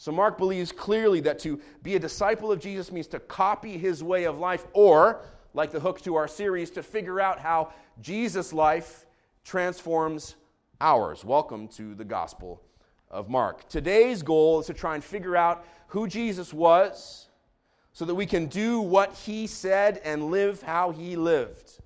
So, 0.00 0.12
Mark 0.12 0.38
believes 0.38 0.70
clearly 0.70 1.18
that 1.22 1.40
to 1.40 1.60
be 1.82 1.96
a 1.96 1.98
disciple 1.98 2.52
of 2.52 2.60
Jesus 2.60 2.92
means 2.92 3.08
to 3.08 3.18
copy 3.18 3.76
his 3.76 4.00
way 4.00 4.24
of 4.24 4.38
life, 4.38 4.64
or, 4.72 5.22
like 5.54 5.72
the 5.72 5.80
hook 5.80 6.00
to 6.02 6.14
our 6.14 6.28
series, 6.28 6.70
to 6.70 6.84
figure 6.84 7.20
out 7.20 7.40
how 7.40 7.72
Jesus' 8.00 8.52
life 8.52 9.06
transforms 9.42 10.36
ours. 10.80 11.24
Welcome 11.24 11.66
to 11.70 11.96
the 11.96 12.04
Gospel 12.04 12.62
of 13.10 13.28
Mark. 13.28 13.68
Today's 13.68 14.22
goal 14.22 14.60
is 14.60 14.66
to 14.66 14.72
try 14.72 14.94
and 14.94 15.02
figure 15.02 15.34
out 15.34 15.66
who 15.88 16.06
Jesus 16.06 16.54
was 16.54 17.26
so 17.92 18.04
that 18.04 18.14
we 18.14 18.24
can 18.24 18.46
do 18.46 18.80
what 18.80 19.12
he 19.14 19.48
said 19.48 20.00
and 20.04 20.30
live 20.30 20.62
how 20.62 20.92
he 20.92 21.16
lived. 21.16 21.80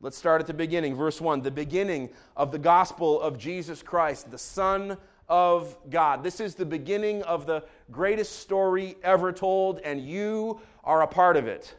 Let's 0.00 0.16
start 0.16 0.40
at 0.40 0.46
the 0.46 0.54
beginning. 0.54 0.94
Verse 0.94 1.20
1 1.20 1.42
the 1.42 1.50
beginning 1.50 2.10
of 2.36 2.52
the 2.52 2.58
gospel 2.58 3.20
of 3.20 3.36
Jesus 3.36 3.82
Christ, 3.82 4.30
the 4.30 4.38
Son 4.38 4.96
of 5.28 5.76
God. 5.90 6.22
This 6.22 6.40
is 6.40 6.54
the 6.54 6.66
beginning 6.66 7.22
of 7.22 7.46
the 7.46 7.64
greatest 7.90 8.40
story 8.40 8.96
ever 9.02 9.32
told, 9.32 9.78
and 9.80 10.00
you 10.00 10.60
are 10.84 11.02
a 11.02 11.06
part 11.06 11.36
of 11.36 11.46
it. 11.46 11.74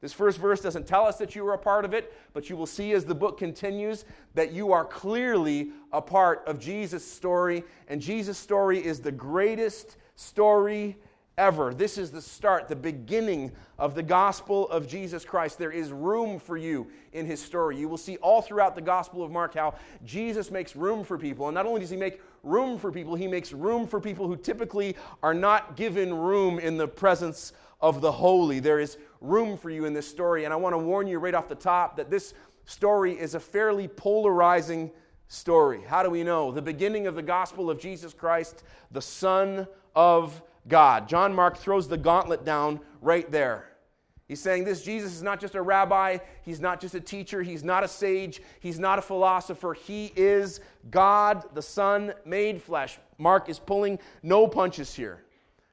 This 0.00 0.12
first 0.12 0.38
verse 0.38 0.60
doesn't 0.60 0.86
tell 0.86 1.04
us 1.06 1.16
that 1.16 1.34
you 1.34 1.46
are 1.46 1.54
a 1.54 1.58
part 1.58 1.84
of 1.84 1.94
it, 1.94 2.12
but 2.34 2.50
you 2.50 2.56
will 2.56 2.66
see 2.66 2.92
as 2.92 3.04
the 3.04 3.14
book 3.14 3.38
continues 3.38 4.04
that 4.34 4.52
you 4.52 4.72
are 4.72 4.84
clearly 4.84 5.70
a 5.92 6.02
part 6.02 6.42
of 6.46 6.60
Jesus' 6.60 7.04
story, 7.10 7.64
and 7.88 8.00
Jesus' 8.00 8.38
story 8.38 8.84
is 8.84 9.00
the 9.00 9.10
greatest 9.10 9.96
story 10.14 10.96
ever. 11.38 11.74
This 11.74 11.98
is 11.98 12.10
the 12.10 12.22
start, 12.22 12.68
the 12.68 12.76
beginning 12.76 13.52
of 13.78 13.94
the 13.94 14.02
gospel 14.02 14.68
of 14.68 14.88
Jesus 14.88 15.24
Christ. 15.24 15.58
There 15.58 15.70
is 15.70 15.92
room 15.92 16.38
for 16.38 16.56
you 16.56 16.86
in 17.12 17.26
his 17.26 17.42
story. 17.42 17.76
You 17.76 17.88
will 17.88 17.98
see 17.98 18.16
all 18.18 18.40
throughout 18.40 18.74
the 18.74 18.80
gospel 18.80 19.22
of 19.22 19.30
Mark 19.30 19.54
how 19.54 19.74
Jesus 20.04 20.50
makes 20.50 20.76
room 20.76 21.04
for 21.04 21.18
people. 21.18 21.48
And 21.48 21.54
not 21.54 21.66
only 21.66 21.80
does 21.80 21.90
he 21.90 21.96
make 21.96 22.20
room 22.46 22.78
for 22.78 22.92
people, 22.92 23.14
he 23.14 23.26
makes 23.26 23.52
room 23.52 23.86
for 23.86 24.00
people 24.00 24.26
who 24.26 24.36
typically 24.36 24.96
are 25.22 25.34
not 25.34 25.76
given 25.76 26.14
room 26.14 26.58
in 26.58 26.76
the 26.76 26.88
presence 26.88 27.52
of 27.80 28.00
the 28.00 28.10
holy. 28.10 28.60
There 28.60 28.80
is 28.80 28.98
room 29.20 29.58
for 29.58 29.70
you 29.70 29.84
in 29.84 29.92
this 29.92 30.08
story. 30.08 30.44
And 30.44 30.52
I 30.52 30.56
want 30.56 30.72
to 30.72 30.78
warn 30.78 31.06
you 31.06 31.18
right 31.18 31.34
off 31.34 31.48
the 31.48 31.54
top 31.54 31.96
that 31.96 32.10
this 32.10 32.34
story 32.64 33.18
is 33.18 33.34
a 33.34 33.40
fairly 33.40 33.88
polarizing 33.88 34.90
story. 35.28 35.82
How 35.86 36.02
do 36.02 36.10
we 36.10 36.22
know? 36.22 36.52
The 36.52 36.62
beginning 36.62 37.06
of 37.06 37.14
the 37.14 37.22
gospel 37.22 37.68
of 37.68 37.78
Jesus 37.78 38.14
Christ, 38.14 38.62
the 38.92 39.02
Son 39.02 39.66
of 39.94 40.40
God. 40.68 41.08
John 41.08 41.34
Mark 41.34 41.56
throws 41.56 41.88
the 41.88 41.98
gauntlet 41.98 42.44
down 42.44 42.80
right 43.00 43.30
there. 43.30 43.75
He's 44.28 44.40
saying 44.40 44.64
this 44.64 44.82
Jesus 44.82 45.14
is 45.14 45.22
not 45.22 45.40
just 45.40 45.54
a 45.54 45.62
rabbi, 45.62 46.18
he's 46.42 46.60
not 46.60 46.80
just 46.80 46.94
a 46.94 47.00
teacher, 47.00 47.42
he's 47.42 47.62
not 47.62 47.84
a 47.84 47.88
sage, 47.88 48.42
he's 48.60 48.78
not 48.78 48.98
a 48.98 49.02
philosopher. 49.02 49.72
He 49.72 50.12
is 50.16 50.60
God, 50.90 51.44
the 51.54 51.62
Son, 51.62 52.12
made 52.24 52.60
flesh. 52.60 52.98
Mark 53.18 53.48
is 53.48 53.58
pulling 53.58 53.98
no 54.22 54.48
punches 54.48 54.94
here. 54.94 55.22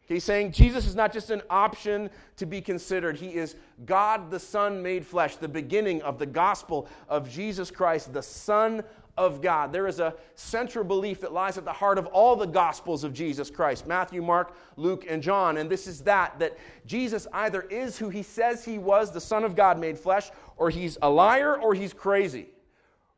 He's 0.05 0.23
saying 0.23 0.51
Jesus 0.51 0.85
is 0.85 0.95
not 0.95 1.13
just 1.13 1.31
an 1.31 1.41
option 1.49 2.09
to 2.35 2.45
be 2.45 2.61
considered. 2.61 3.17
He 3.17 3.29
is 3.29 3.55
God 3.85 4.29
the 4.29 4.39
Son 4.39 4.83
made 4.83 5.05
flesh, 5.05 5.37
the 5.37 5.47
beginning 5.47 6.01
of 6.03 6.19
the 6.19 6.25
gospel 6.25 6.87
of 7.09 7.29
Jesus 7.29 7.71
Christ, 7.71 8.13
the 8.13 8.21
Son 8.21 8.83
of 9.17 9.41
God. 9.41 9.71
There 9.71 9.87
is 9.87 9.99
a 9.99 10.15
central 10.35 10.83
belief 10.83 11.21
that 11.21 11.33
lies 11.33 11.57
at 11.57 11.65
the 11.65 11.73
heart 11.73 11.97
of 11.97 12.07
all 12.07 12.35
the 12.35 12.45
gospels 12.45 13.03
of 13.03 13.13
Jesus 13.13 13.49
Christ 13.49 13.85
Matthew, 13.85 14.21
Mark, 14.21 14.55
Luke, 14.75 15.05
and 15.07 15.21
John. 15.21 15.57
And 15.57 15.69
this 15.69 15.87
is 15.87 16.01
that 16.01 16.39
that 16.39 16.57
Jesus 16.85 17.27
either 17.33 17.61
is 17.61 17.97
who 17.97 18.09
he 18.09 18.23
says 18.23 18.65
he 18.65 18.77
was, 18.77 19.11
the 19.11 19.21
Son 19.21 19.43
of 19.43 19.55
God 19.55 19.79
made 19.79 19.97
flesh, 19.97 20.31
or 20.57 20.69
he's 20.69 20.97
a 21.01 21.09
liar 21.09 21.55
or 21.55 21.73
he's 21.73 21.93
crazy. 21.93 22.47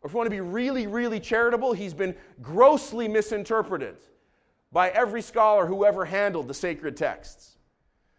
Or 0.01 0.07
if 0.07 0.13
we 0.13 0.17
want 0.17 0.27
to 0.27 0.31
be 0.31 0.41
really, 0.41 0.85
really 0.87 1.19
charitable, 1.19 1.73
he's 1.73 1.93
been 1.93 2.15
grossly 2.41 3.07
misinterpreted 3.07 3.95
by 4.71 4.89
every 4.89 5.21
scholar 5.21 5.65
who 5.65 5.85
ever 5.85 6.05
handled 6.05 6.47
the 6.47 6.53
sacred 6.53 6.97
texts. 6.97 7.55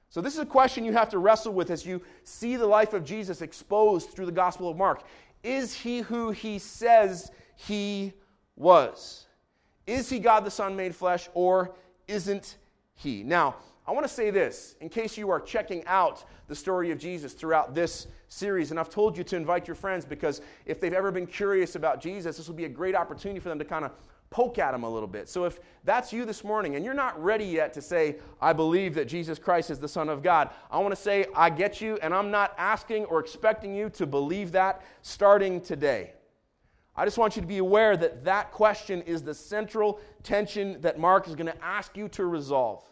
So, 0.09 0.23
this 0.23 0.33
is 0.33 0.41
a 0.41 0.47
question 0.47 0.85
you 0.85 0.95
have 0.95 1.11
to 1.11 1.19
wrestle 1.19 1.53
with 1.53 1.71
as 1.71 1.85
you 1.85 2.01
see 2.25 2.57
the 2.57 2.67
life 2.67 2.95
of 2.95 3.05
Jesus 3.05 3.43
exposed 3.43 4.11
through 4.11 4.27
the 4.27 4.33
Gospel 4.33 4.71
of 4.71 4.77
Mark. 4.77 5.03
Is 5.43 5.75
he 5.75 6.01
who 6.01 6.31
he 6.31 6.59
says 6.59 7.31
he 7.57 8.13
was? 8.57 9.27
Is 9.87 10.09
he 10.09 10.19
God 10.19 10.45
the 10.45 10.51
Son 10.51 10.77
made 10.77 10.95
flesh, 10.95 11.29
or 11.35 11.75
isn't 12.09 12.57
he? 12.95 13.23
Now, 13.23 13.57
I 13.87 13.93
want 13.93 14.07
to 14.07 14.13
say 14.13 14.31
this 14.31 14.75
in 14.81 14.89
case 14.89 15.17
you 15.17 15.31
are 15.31 15.41
checking 15.41 15.85
out 15.87 16.25
the 16.49 16.55
story 16.55 16.91
of 16.91 16.99
Jesus 16.99 17.33
throughout 17.33 17.75
this 17.75 18.09
series. 18.29 18.71
And 18.71 18.81
I've 18.81 18.91
told 18.91 19.17
you 19.17 19.23
to 19.25 19.37
invite 19.37 19.69
your 19.69 19.77
friends 19.77 20.05
because 20.05 20.41
if 20.65 20.81
they've 20.81 20.93
ever 20.93 21.13
been 21.13 21.27
curious 21.27 21.77
about 21.77 22.01
Jesus, 22.01 22.37
this 22.37 22.49
will 22.49 22.57
be 22.57 22.65
a 22.65 22.69
great 22.69 22.97
opportunity 22.97 23.39
for 23.39 23.49
them 23.49 23.59
to 23.59 23.65
kind 23.65 23.85
of 23.85 23.93
poke 24.31 24.59
at 24.59 24.75
him 24.75 24.83
a 24.83 24.91
little 24.91 25.09
bit. 25.09 25.29
So 25.29 25.45
if 25.45 25.61
that's 25.85 26.13
you 26.13 26.25
this 26.25 26.43
morning 26.43 26.75
and 26.75 26.85
you're 26.85 26.95
not 26.95 27.23
ready 27.23 27.45
yet 27.45 27.73
to 27.75 27.83
say, 27.83 28.17
I 28.41 28.53
believe 28.53 28.95
that 28.95 29.07
Jesus 29.07 29.39
Christ 29.39 29.71
is 29.71 29.79
the 29.79 29.89
Son 29.89 30.09
of 30.09 30.23
God, 30.23 30.51
I 30.69 30.79
want 30.79 30.91
to 30.91 31.01
say, 31.01 31.27
I 31.35 31.49
get 31.49 31.81
you, 31.81 31.97
and 32.03 32.13
I'm 32.13 32.31
not 32.31 32.55
asking 32.59 33.05
or 33.05 33.21
expecting 33.21 33.75
you 33.75 33.89
to 33.91 34.05
believe 34.05 34.51
that 34.53 34.83
starting 35.03 35.61
today. 35.61 36.13
I 36.97 37.05
just 37.05 37.19
want 37.19 37.37
you 37.37 37.43
to 37.43 37.49
be 37.49 37.59
aware 37.59 37.97
that 37.97 38.25
that 38.25 38.53
question 38.53 39.03
is 39.03 39.23
the 39.23 39.35
central 39.35 40.01
tension 40.23 40.81
that 40.81 40.99
Mark 40.99 41.29
is 41.29 41.35
going 41.35 41.47
to 41.47 41.65
ask 41.65 41.97
you 41.97 42.09
to 42.11 42.25
resolve. 42.25 42.83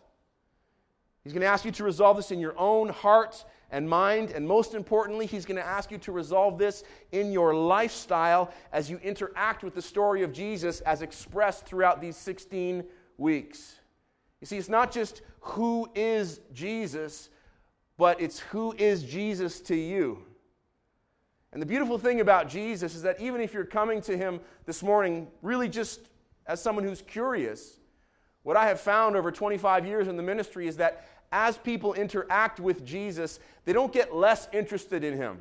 He's 1.22 1.32
going 1.32 1.40
to 1.40 1.46
ask 1.46 1.64
you 1.64 1.70
to 1.72 1.84
resolve 1.84 2.18
this 2.18 2.30
in 2.30 2.38
your 2.38 2.56
own 2.58 2.90
heart 2.90 3.46
and 3.70 3.88
mind. 3.88 4.30
And 4.30 4.46
most 4.46 4.74
importantly, 4.74 5.24
he's 5.24 5.46
going 5.46 5.56
to 5.56 5.66
ask 5.66 5.90
you 5.90 5.96
to 5.98 6.12
resolve 6.12 6.58
this 6.58 6.84
in 7.12 7.32
your 7.32 7.54
lifestyle 7.54 8.52
as 8.72 8.90
you 8.90 8.98
interact 8.98 9.64
with 9.64 9.74
the 9.74 9.80
story 9.80 10.22
of 10.22 10.34
Jesus 10.34 10.80
as 10.82 11.00
expressed 11.00 11.64
throughout 11.64 12.02
these 12.02 12.18
16 12.18 12.84
weeks. 13.16 13.76
You 14.42 14.46
see, 14.46 14.58
it's 14.58 14.68
not 14.68 14.92
just 14.92 15.22
who 15.40 15.88
is 15.94 16.40
Jesus, 16.52 17.30
but 17.96 18.20
it's 18.20 18.38
who 18.38 18.74
is 18.76 19.02
Jesus 19.02 19.60
to 19.62 19.74
you. 19.74 20.26
And 21.54 21.62
the 21.62 21.66
beautiful 21.66 21.98
thing 21.98 22.20
about 22.20 22.48
Jesus 22.48 22.96
is 22.96 23.02
that 23.02 23.20
even 23.20 23.40
if 23.40 23.54
you're 23.54 23.64
coming 23.64 24.02
to 24.02 24.18
him 24.18 24.40
this 24.66 24.82
morning, 24.82 25.28
really 25.40 25.68
just 25.68 26.00
as 26.46 26.60
someone 26.60 26.84
who's 26.84 27.00
curious, 27.00 27.78
what 28.42 28.56
I 28.56 28.66
have 28.66 28.80
found 28.80 29.14
over 29.14 29.30
25 29.30 29.86
years 29.86 30.08
in 30.08 30.16
the 30.16 30.22
ministry 30.22 30.66
is 30.66 30.76
that 30.78 31.08
as 31.30 31.56
people 31.56 31.94
interact 31.94 32.58
with 32.58 32.84
Jesus, 32.84 33.38
they 33.64 33.72
don't 33.72 33.92
get 33.92 34.12
less 34.12 34.48
interested 34.52 35.04
in 35.04 35.16
him. 35.16 35.38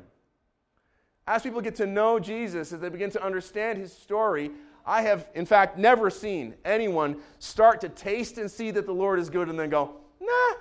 As 1.26 1.42
people 1.42 1.60
get 1.60 1.74
to 1.76 1.86
know 1.86 2.20
Jesus, 2.20 2.72
as 2.72 2.78
they 2.78 2.88
begin 2.88 3.10
to 3.10 3.22
understand 3.22 3.78
his 3.78 3.92
story, 3.92 4.52
I 4.86 5.02
have, 5.02 5.28
in 5.34 5.46
fact, 5.46 5.78
never 5.78 6.10
seen 6.10 6.54
anyone 6.64 7.16
start 7.40 7.80
to 7.80 7.88
taste 7.88 8.38
and 8.38 8.48
see 8.48 8.70
that 8.70 8.86
the 8.86 8.94
Lord 8.94 9.18
is 9.18 9.30
good 9.30 9.48
and 9.48 9.58
then 9.58 9.68
go, 9.68 9.96
nah, 10.20 10.54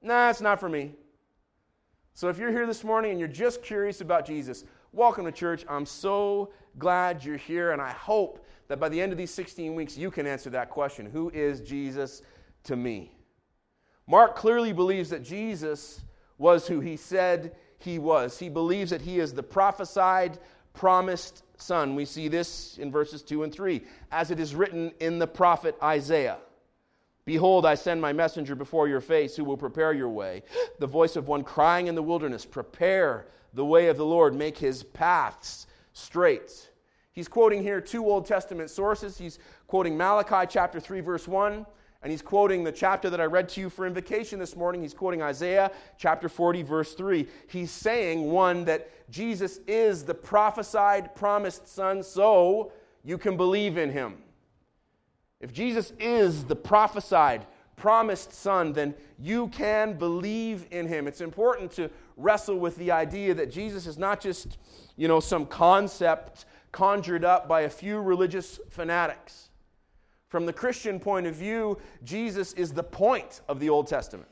nah, 0.00 0.30
it's 0.30 0.40
not 0.40 0.60
for 0.60 0.68
me. 0.68 0.92
So 2.20 2.28
if 2.28 2.36
you're 2.36 2.50
here 2.50 2.66
this 2.66 2.84
morning 2.84 3.12
and 3.12 3.18
you're 3.18 3.30
just 3.30 3.62
curious 3.62 4.02
about 4.02 4.26
Jesus, 4.26 4.66
welcome 4.92 5.24
to 5.24 5.32
church. 5.32 5.64
I'm 5.66 5.86
so 5.86 6.50
glad 6.78 7.24
you're 7.24 7.38
here, 7.38 7.72
and 7.72 7.80
I 7.80 7.92
hope 7.92 8.44
that 8.68 8.78
by 8.78 8.90
the 8.90 9.00
end 9.00 9.10
of 9.10 9.16
these 9.16 9.30
16 9.30 9.74
weeks, 9.74 9.96
you 9.96 10.10
can 10.10 10.26
answer 10.26 10.50
that 10.50 10.68
question 10.68 11.06
Who 11.06 11.30
is 11.30 11.62
Jesus 11.62 12.20
to 12.64 12.76
me? 12.76 13.16
Mark 14.06 14.36
clearly 14.36 14.74
believes 14.74 15.08
that 15.08 15.22
Jesus 15.22 16.02
was 16.36 16.66
who 16.66 16.80
he 16.80 16.98
said 16.98 17.56
he 17.78 17.98
was. 17.98 18.38
He 18.38 18.50
believes 18.50 18.90
that 18.90 19.00
he 19.00 19.18
is 19.18 19.32
the 19.32 19.42
prophesied, 19.42 20.38
promised 20.74 21.42
Son. 21.56 21.94
We 21.94 22.04
see 22.04 22.28
this 22.28 22.76
in 22.76 22.92
verses 22.92 23.22
2 23.22 23.44
and 23.44 23.50
3, 23.50 23.80
as 24.12 24.30
it 24.30 24.38
is 24.38 24.54
written 24.54 24.92
in 25.00 25.18
the 25.18 25.26
prophet 25.26 25.74
Isaiah. 25.82 26.36
Behold, 27.24 27.66
I 27.66 27.74
send 27.74 28.00
my 28.00 28.12
messenger 28.12 28.54
before 28.54 28.88
your 28.88 29.00
face 29.00 29.36
who 29.36 29.44
will 29.44 29.56
prepare 29.56 29.92
your 29.92 30.08
way. 30.08 30.42
The 30.78 30.86
voice 30.86 31.16
of 31.16 31.28
one 31.28 31.44
crying 31.44 31.86
in 31.86 31.94
the 31.94 32.02
wilderness, 32.02 32.44
Prepare 32.44 33.26
the 33.54 33.64
way 33.64 33.88
of 33.88 33.96
the 33.96 34.04
Lord, 34.04 34.34
make 34.34 34.56
his 34.56 34.82
paths 34.82 35.66
straight. 35.92 36.70
He's 37.12 37.28
quoting 37.28 37.62
here 37.62 37.80
two 37.80 38.06
Old 38.06 38.26
Testament 38.26 38.70
sources. 38.70 39.18
He's 39.18 39.38
quoting 39.66 39.96
Malachi 39.96 40.46
chapter 40.48 40.80
3, 40.80 41.00
verse 41.00 41.26
1, 41.26 41.66
and 42.02 42.10
he's 42.10 42.22
quoting 42.22 42.64
the 42.64 42.72
chapter 42.72 43.10
that 43.10 43.20
I 43.20 43.24
read 43.24 43.48
to 43.50 43.60
you 43.60 43.68
for 43.68 43.86
invocation 43.86 44.38
this 44.38 44.56
morning. 44.56 44.80
He's 44.80 44.94
quoting 44.94 45.20
Isaiah 45.20 45.70
chapter 45.98 46.28
40, 46.28 46.62
verse 46.62 46.94
3. 46.94 47.26
He's 47.48 47.70
saying, 47.70 48.22
one, 48.22 48.64
that 48.64 48.88
Jesus 49.10 49.58
is 49.66 50.04
the 50.04 50.14
prophesied, 50.14 51.14
promised 51.14 51.68
Son, 51.68 52.02
so 52.02 52.72
you 53.04 53.18
can 53.18 53.36
believe 53.36 53.76
in 53.76 53.90
him. 53.90 54.18
If 55.40 55.52
Jesus 55.52 55.92
is 55.98 56.44
the 56.44 56.56
prophesied, 56.56 57.46
promised 57.76 58.32
Son, 58.32 58.72
then 58.72 58.94
you 59.18 59.48
can 59.48 59.94
believe 59.94 60.66
in 60.70 60.86
him. 60.86 61.08
It's 61.08 61.22
important 61.22 61.72
to 61.72 61.90
wrestle 62.16 62.58
with 62.58 62.76
the 62.76 62.90
idea 62.90 63.32
that 63.34 63.50
Jesus 63.50 63.86
is 63.86 63.96
not 63.96 64.20
just, 64.20 64.58
you 64.96 65.08
know, 65.08 65.18
some 65.18 65.46
concept 65.46 66.44
conjured 66.72 67.24
up 67.24 67.48
by 67.48 67.62
a 67.62 67.70
few 67.70 68.00
religious 68.00 68.60
fanatics. 68.68 69.48
From 70.28 70.46
the 70.46 70.52
Christian 70.52 71.00
point 71.00 71.26
of 71.26 71.34
view, 71.34 71.78
Jesus 72.04 72.52
is 72.52 72.72
the 72.72 72.82
point 72.82 73.40
of 73.48 73.58
the 73.58 73.70
Old 73.70 73.88
Testament. 73.88 74.28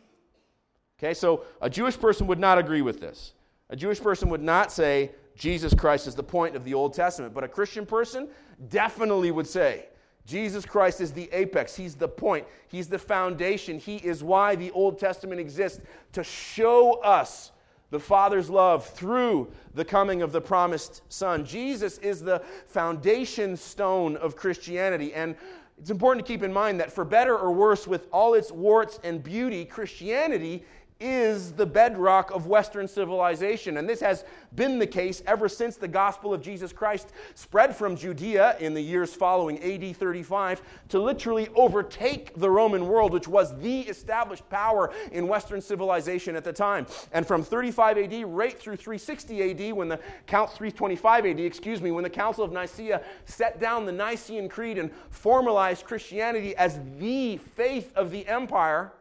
Okay, 0.98 1.14
so 1.14 1.44
a 1.62 1.70
Jewish 1.70 1.98
person 1.98 2.26
would 2.26 2.38
not 2.38 2.58
agree 2.58 2.82
with 2.82 3.00
this. 3.00 3.32
A 3.70 3.76
Jewish 3.76 4.00
person 4.00 4.28
would 4.28 4.42
not 4.42 4.70
say 4.70 5.12
Jesus 5.36 5.72
Christ 5.72 6.06
is 6.06 6.14
the 6.14 6.22
point 6.22 6.54
of 6.54 6.64
the 6.64 6.74
Old 6.74 6.92
Testament, 6.92 7.32
but 7.32 7.44
a 7.44 7.48
Christian 7.48 7.86
person 7.86 8.28
definitely 8.68 9.30
would 9.30 9.46
say 9.46 9.86
Jesus 10.28 10.66
Christ 10.66 11.00
is 11.00 11.10
the 11.10 11.30
apex. 11.32 11.74
He's 11.74 11.94
the 11.94 12.06
point. 12.06 12.46
He's 12.68 12.86
the 12.86 12.98
foundation. 12.98 13.78
He 13.78 13.96
is 13.96 14.22
why 14.22 14.56
the 14.56 14.70
Old 14.72 14.98
Testament 14.98 15.40
exists 15.40 15.80
to 16.12 16.22
show 16.22 17.00
us 17.00 17.52
the 17.90 17.98
Father's 17.98 18.50
love 18.50 18.86
through 18.86 19.50
the 19.72 19.86
coming 19.86 20.20
of 20.20 20.30
the 20.30 20.40
promised 20.40 21.00
Son. 21.10 21.46
Jesus 21.46 21.96
is 21.98 22.20
the 22.20 22.42
foundation 22.66 23.56
stone 23.56 24.18
of 24.18 24.36
Christianity. 24.36 25.14
And 25.14 25.34
it's 25.78 25.88
important 25.88 26.26
to 26.26 26.30
keep 26.30 26.42
in 26.42 26.52
mind 26.52 26.78
that 26.80 26.92
for 26.92 27.06
better 27.06 27.38
or 27.38 27.50
worse, 27.50 27.86
with 27.86 28.06
all 28.12 28.34
its 28.34 28.52
warts 28.52 29.00
and 29.04 29.22
beauty, 29.22 29.64
Christianity 29.64 30.62
is 31.00 31.52
the 31.52 31.66
bedrock 31.66 32.32
of 32.32 32.46
Western 32.46 32.88
civilization. 32.88 33.76
And 33.76 33.88
this 33.88 34.00
has 34.00 34.24
been 34.56 34.78
the 34.78 34.86
case 34.86 35.22
ever 35.26 35.48
since 35.48 35.76
the 35.76 35.86
gospel 35.86 36.34
of 36.34 36.42
Jesus 36.42 36.72
Christ 36.72 37.12
spread 37.34 37.76
from 37.76 37.96
Judea 37.96 38.56
in 38.58 38.74
the 38.74 38.80
years 38.80 39.14
following 39.14 39.62
AD 39.62 39.96
35 39.96 40.60
to 40.88 40.98
literally 40.98 41.48
overtake 41.54 42.34
the 42.34 42.50
Roman 42.50 42.88
world, 42.88 43.12
which 43.12 43.28
was 43.28 43.56
the 43.60 43.82
established 43.82 44.48
power 44.50 44.92
in 45.12 45.28
Western 45.28 45.60
civilization 45.60 46.34
at 46.34 46.42
the 46.42 46.52
time. 46.52 46.86
And 47.12 47.24
from 47.24 47.44
35 47.44 47.98
AD 47.98 48.24
right 48.26 48.58
through 48.58 48.76
360 48.76 49.68
AD, 49.68 49.72
when 49.74 49.88
the 49.88 50.00
Count 50.26 50.50
325 50.50 51.26
AD, 51.26 51.40
excuse 51.40 51.80
me, 51.80 51.92
when 51.92 52.02
the 52.02 52.10
Council 52.10 52.42
of 52.42 52.50
Nicaea 52.50 53.02
set 53.24 53.60
down 53.60 53.86
the 53.86 53.92
Nicene 53.92 54.48
Creed 54.48 54.78
and 54.78 54.90
formalized 55.10 55.84
Christianity 55.84 56.56
as 56.56 56.80
the 56.98 57.36
faith 57.36 57.92
of 57.94 58.10
the 58.10 58.26
empire 58.26 58.92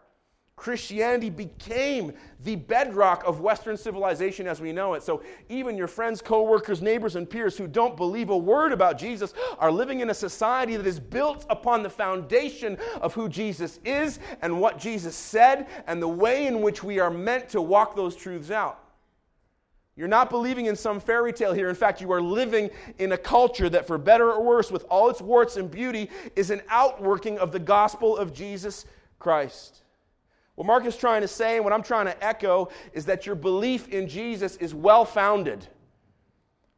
Christianity 0.58 1.30
became 1.30 2.12
the 2.44 2.56
bedrock 2.56 3.24
of 3.26 3.42
Western 3.42 3.78
civilization 3.78 4.48
as 4.48 4.60
we 4.60 4.74
know 4.74 4.96
it. 4.96 5.04
So 5.04 5.22
even 5.50 5.78
your 5.78 5.88
friends, 5.88 6.20
coworkers, 6.20 6.82
neighbors, 6.82 7.16
and 7.16 7.30
peers 7.30 7.56
who 7.56 7.68
don't 7.68 7.96
believe 7.96 8.32
a 8.32 8.38
word 8.38 8.72
about 8.72 8.98
Jesus 8.98 9.36
are 9.60 9.72
living 9.72 10.00
in 10.00 10.10
a 10.10 10.16
society 10.16 10.76
that 10.76 10.88
is 10.88 11.00
built 11.00 11.46
upon 11.52 11.84
the 11.84 11.90
foundation 11.92 12.76
of 13.02 13.14
who 13.14 13.30
Jesus 13.30 13.80
is 13.86 14.20
and 14.42 14.60
what 14.60 14.80
Jesus 14.80 15.16
said 15.16 15.68
and 15.86 16.02
the 16.02 16.08
way 16.08 16.48
in 16.48 16.62
which 16.64 16.84
we 16.84 16.98
are 17.00 17.12
meant 17.12 17.48
to 17.50 17.62
walk 17.62 17.96
those 17.96 18.16
truths 18.16 18.50
out. 18.50 18.84
You're 19.96 20.08
not 20.08 20.32
believing 20.32 20.66
in 20.66 20.76
some 20.76 21.00
fairy 21.00 21.34
tale 21.34 21.54
here. 21.54 21.70
In 21.70 21.76
fact, 21.76 22.02
you 22.02 22.12
are 22.12 22.22
living 22.22 22.72
in 22.98 23.12
a 23.12 23.18
culture 23.18 23.70
that, 23.70 23.86
for 23.86 24.00
better 24.00 24.32
or 24.32 24.44
worse, 24.44 24.72
with 24.72 24.86
all 24.90 25.10
its 25.10 25.22
warts 25.22 25.56
and 25.58 25.70
beauty, 25.70 26.10
is 26.36 26.50
an 26.50 26.62
outworking 26.70 27.38
of 27.38 27.52
the 27.52 27.60
gospel 27.60 28.18
of 28.18 28.34
Jesus 28.34 28.86
Christ. 29.20 29.84
What 30.58 30.66
Mark 30.66 30.88
is 30.88 30.98
trying 30.98 31.22
to 31.22 31.28
say, 31.28 31.58
and 31.58 31.64
what 31.64 31.72
I'm 31.72 31.84
trying 31.84 32.08
to 32.08 32.24
echo, 32.24 32.70
is 32.92 33.06
that 33.06 33.28
your 33.28 33.36
belief 33.36 33.90
in 33.90 34.10
Jesus 34.10 34.56
is 34.56 34.74
well 34.74 35.06
founded. 35.06 35.68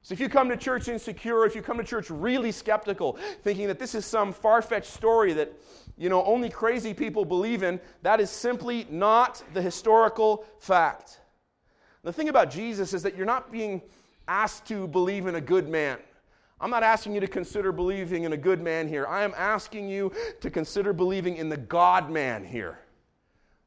So 0.01 0.11
if 0.11 0.19
you 0.19 0.27
come 0.27 0.49
to 0.49 0.57
church 0.57 0.89
insecure, 0.89 1.45
if 1.45 1.55
you 1.55 1.61
come 1.61 1.77
to 1.77 1.83
church 1.85 2.09
really 2.09 2.51
skeptical, 2.51 3.17
thinking 3.41 3.67
that 3.67 3.79
this 3.79 3.95
is 3.95 4.05
some 4.05 4.33
far 4.33 4.61
fetched 4.61 4.91
story 4.91 5.31
that 5.31 5.53
you 5.97 6.09
know 6.09 6.25
only 6.25 6.49
crazy 6.49 6.93
people 6.93 7.23
believe 7.23 7.63
in, 7.63 7.79
that 8.01 8.19
is 8.19 8.29
simply 8.29 8.85
not 8.89 9.41
the 9.53 9.61
historical 9.61 10.45
fact. 10.59 11.21
The 12.03 12.11
thing 12.11 12.27
about 12.27 12.51
Jesus 12.51 12.93
is 12.93 13.01
that 13.03 13.15
you're 13.15 13.25
not 13.25 13.49
being 13.49 13.81
asked 14.27 14.65
to 14.67 14.89
believe 14.89 15.25
in 15.25 15.35
a 15.35 15.41
good 15.41 15.69
man. 15.69 15.99
I'm 16.59 16.69
not 16.69 16.83
asking 16.83 17.13
you 17.13 17.21
to 17.21 17.27
consider 17.27 17.71
believing 17.71 18.25
in 18.25 18.33
a 18.33 18.37
good 18.37 18.61
man 18.61 18.89
here. 18.89 19.07
I 19.07 19.23
am 19.23 19.33
asking 19.37 19.87
you 19.87 20.11
to 20.41 20.49
consider 20.49 20.91
believing 20.91 21.37
in 21.37 21.47
the 21.47 21.55
God 21.55 22.11
man 22.11 22.43
here. 22.43 22.79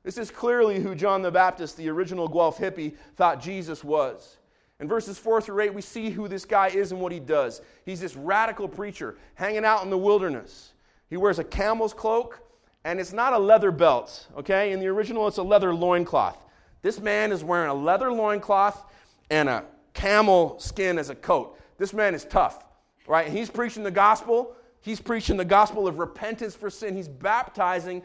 This 0.04 0.18
is 0.18 0.30
clearly 0.30 0.80
who 0.80 0.94
John 0.94 1.22
the 1.22 1.30
Baptist, 1.30 1.76
the 1.76 1.88
original 1.88 2.28
Guelph 2.28 2.58
hippie, 2.58 2.96
thought 3.16 3.40
Jesus 3.40 3.84
was. 3.84 4.38
In 4.80 4.88
verses 4.88 5.16
4 5.16 5.40
through 5.40 5.60
8, 5.60 5.74
we 5.74 5.80
see 5.80 6.10
who 6.10 6.26
this 6.26 6.44
guy 6.44 6.68
is 6.68 6.90
and 6.90 7.00
what 7.00 7.12
he 7.12 7.20
does. 7.20 7.60
He's 7.86 8.00
this 8.00 8.16
radical 8.16 8.66
preacher 8.66 9.16
hanging 9.34 9.64
out 9.64 9.84
in 9.84 9.90
the 9.90 9.98
wilderness. 9.98 10.72
He 11.08 11.16
wears 11.16 11.38
a 11.38 11.44
camel's 11.44 11.94
cloak, 11.94 12.40
and 12.84 12.98
it's 12.98 13.12
not 13.12 13.32
a 13.32 13.38
leather 13.38 13.70
belt, 13.70 14.26
okay? 14.36 14.72
In 14.72 14.80
the 14.80 14.88
original, 14.88 15.28
it's 15.28 15.36
a 15.36 15.42
leather 15.42 15.72
loincloth. 15.72 16.38
This 16.82 16.98
man 16.98 17.30
is 17.30 17.44
wearing 17.44 17.70
a 17.70 17.74
leather 17.74 18.12
loincloth 18.12 18.84
and 19.30 19.48
a 19.48 19.64
camel 19.94 20.58
skin 20.58 20.98
as 20.98 21.10
a 21.10 21.14
coat. 21.14 21.60
This 21.78 21.92
man 21.92 22.12
is 22.12 22.24
tough, 22.24 22.64
right? 23.06 23.28
He's 23.28 23.50
preaching 23.50 23.84
the 23.84 23.90
gospel. 23.90 24.56
He's 24.80 25.00
preaching 25.00 25.36
the 25.36 25.44
gospel 25.44 25.86
of 25.86 26.00
repentance 26.00 26.56
for 26.56 26.70
sin. 26.70 26.96
He's 26.96 27.06
baptizing 27.06 28.02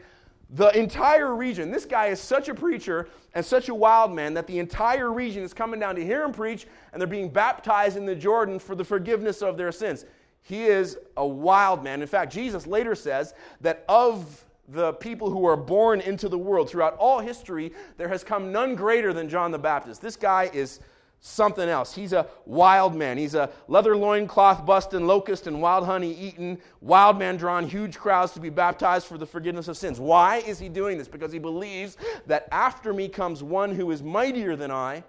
the 0.50 0.76
entire 0.78 1.34
region. 1.34 1.70
This 1.70 1.84
guy 1.84 2.06
is 2.06 2.20
such 2.20 2.48
a 2.48 2.54
preacher 2.54 3.08
and 3.34 3.44
such 3.44 3.68
a 3.68 3.74
wild 3.74 4.12
man 4.12 4.34
that 4.34 4.46
the 4.46 4.58
entire 4.58 5.12
region 5.12 5.42
is 5.42 5.52
coming 5.52 5.78
down 5.78 5.94
to 5.96 6.04
hear 6.04 6.24
him 6.24 6.32
preach, 6.32 6.66
and 6.92 7.00
they're 7.00 7.06
being 7.06 7.28
baptized 7.28 7.96
in 7.96 8.06
the 8.06 8.14
Jordan 8.14 8.58
for 8.58 8.74
the 8.74 8.84
forgiveness 8.84 9.42
of 9.42 9.56
their 9.56 9.72
sins. 9.72 10.06
He 10.42 10.64
is 10.64 10.96
a 11.16 11.26
wild 11.26 11.84
man. 11.84 12.00
In 12.00 12.08
fact, 12.08 12.32
Jesus 12.32 12.66
later 12.66 12.94
says 12.94 13.34
that 13.60 13.84
of 13.88 14.44
the 14.68 14.94
people 14.94 15.30
who 15.30 15.46
are 15.46 15.56
born 15.56 16.00
into 16.00 16.28
the 16.28 16.38
world 16.38 16.70
throughout 16.70 16.96
all 16.96 17.20
history, 17.20 17.72
there 17.96 18.08
has 18.08 18.24
come 18.24 18.52
none 18.52 18.74
greater 18.74 19.12
than 19.12 19.28
John 19.28 19.50
the 19.50 19.58
Baptist. 19.58 20.00
This 20.00 20.16
guy 20.16 20.50
is 20.52 20.80
something 21.20 21.68
else. 21.68 21.94
He's 21.94 22.12
a 22.12 22.26
wild 22.46 22.94
man. 22.94 23.18
He's 23.18 23.34
a 23.34 23.50
leather 23.66 23.96
loincloth 23.96 24.64
busting, 24.64 25.06
locust 25.06 25.46
and 25.46 25.60
wild 25.60 25.84
honey 25.84 26.14
eating, 26.14 26.58
wild 26.80 27.18
man 27.18 27.36
drawing 27.36 27.68
huge 27.68 27.98
crowds 27.98 28.32
to 28.32 28.40
be 28.40 28.50
baptized 28.50 29.06
for 29.06 29.18
the 29.18 29.26
forgiveness 29.26 29.68
of 29.68 29.76
sins. 29.76 29.98
Why 29.98 30.38
is 30.38 30.58
he 30.58 30.68
doing 30.68 30.98
this? 30.98 31.08
Because 31.08 31.32
he 31.32 31.38
believes 31.38 31.96
that 32.26 32.48
after 32.52 32.92
me 32.92 33.08
comes 33.08 33.42
one 33.42 33.74
who 33.74 33.90
is 33.90 34.02
mightier 34.02 34.56
than 34.56 34.70
I, 34.70 35.02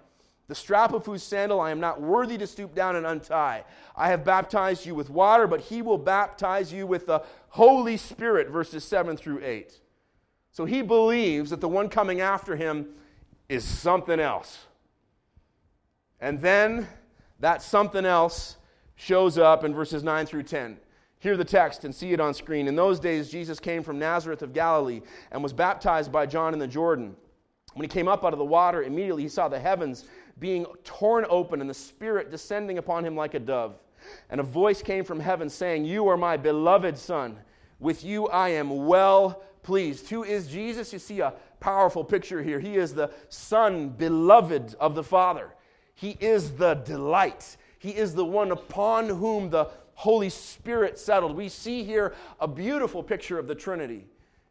the 0.48 0.54
strap 0.56 0.92
of 0.92 1.06
whose 1.06 1.22
sandal 1.22 1.60
I 1.60 1.70
am 1.70 1.78
not 1.78 2.00
worthy 2.00 2.36
to 2.38 2.46
stoop 2.46 2.74
down 2.74 2.96
and 2.96 3.06
untie. 3.06 3.62
I 3.94 4.08
have 4.08 4.24
baptized 4.24 4.84
you 4.84 4.96
with 4.96 5.08
water, 5.08 5.46
but 5.46 5.60
he 5.60 5.80
will 5.80 5.98
baptize 5.98 6.72
you 6.72 6.88
with 6.88 7.06
the 7.06 7.22
Holy 7.50 7.96
Spirit, 7.96 8.48
verses 8.48 8.82
7 8.82 9.16
through 9.16 9.44
8. 9.44 9.72
So 10.50 10.64
he 10.64 10.82
believes 10.82 11.50
that 11.50 11.60
the 11.60 11.68
one 11.68 11.88
coming 11.88 12.20
after 12.20 12.56
him 12.56 12.88
is 13.48 13.64
something 13.64 14.18
else. 14.18 14.66
And 16.20 16.40
then 16.40 16.86
that 17.40 17.62
something 17.62 18.04
else 18.04 18.56
shows 18.96 19.38
up 19.38 19.64
in 19.64 19.74
verses 19.74 20.02
9 20.02 20.26
through 20.26 20.42
10. 20.42 20.76
Hear 21.18 21.36
the 21.36 21.44
text 21.44 21.84
and 21.84 21.94
see 21.94 22.12
it 22.12 22.20
on 22.20 22.32
screen. 22.32 22.68
In 22.68 22.74
those 22.74 22.98
days, 22.98 23.30
Jesus 23.30 23.60
came 23.60 23.82
from 23.82 23.98
Nazareth 23.98 24.42
of 24.42 24.52
Galilee 24.52 25.02
and 25.32 25.42
was 25.42 25.52
baptized 25.52 26.10
by 26.10 26.26
John 26.26 26.52
in 26.52 26.58
the 26.58 26.66
Jordan. 26.66 27.14
When 27.74 27.84
he 27.84 27.88
came 27.88 28.08
up 28.08 28.24
out 28.24 28.32
of 28.32 28.38
the 28.38 28.44
water, 28.44 28.82
immediately 28.82 29.22
he 29.22 29.28
saw 29.28 29.48
the 29.48 29.58
heavens 29.58 30.06
being 30.38 30.66
torn 30.82 31.26
open 31.28 31.60
and 31.60 31.68
the 31.68 31.74
Spirit 31.74 32.30
descending 32.30 32.78
upon 32.78 33.04
him 33.04 33.14
like 33.16 33.34
a 33.34 33.38
dove. 33.38 33.78
And 34.30 34.40
a 34.40 34.44
voice 34.44 34.82
came 34.82 35.04
from 35.04 35.20
heaven 35.20 35.48
saying, 35.48 35.84
You 35.84 36.08
are 36.08 36.16
my 36.16 36.36
beloved 36.36 36.96
Son. 36.96 37.38
With 37.78 38.02
you 38.02 38.28
I 38.28 38.48
am 38.50 38.86
well 38.86 39.42
pleased. 39.62 40.08
Who 40.08 40.24
is 40.24 40.48
Jesus? 40.48 40.92
You 40.92 40.98
see 40.98 41.20
a 41.20 41.34
powerful 41.60 42.02
picture 42.02 42.42
here. 42.42 42.58
He 42.58 42.76
is 42.76 42.94
the 42.94 43.10
Son, 43.28 43.90
beloved 43.90 44.74
of 44.80 44.94
the 44.94 45.04
Father. 45.04 45.50
He 46.00 46.16
is 46.18 46.52
the 46.52 46.76
delight. 46.76 47.58
He 47.78 47.90
is 47.90 48.14
the 48.14 48.24
one 48.24 48.52
upon 48.52 49.06
whom 49.06 49.50
the 49.50 49.66
Holy 49.92 50.30
Spirit 50.30 50.98
settled. 50.98 51.36
We 51.36 51.50
see 51.50 51.84
here 51.84 52.14
a 52.40 52.48
beautiful 52.48 53.02
picture 53.02 53.38
of 53.38 53.46
the 53.46 53.54
Trinity. 53.54 54.06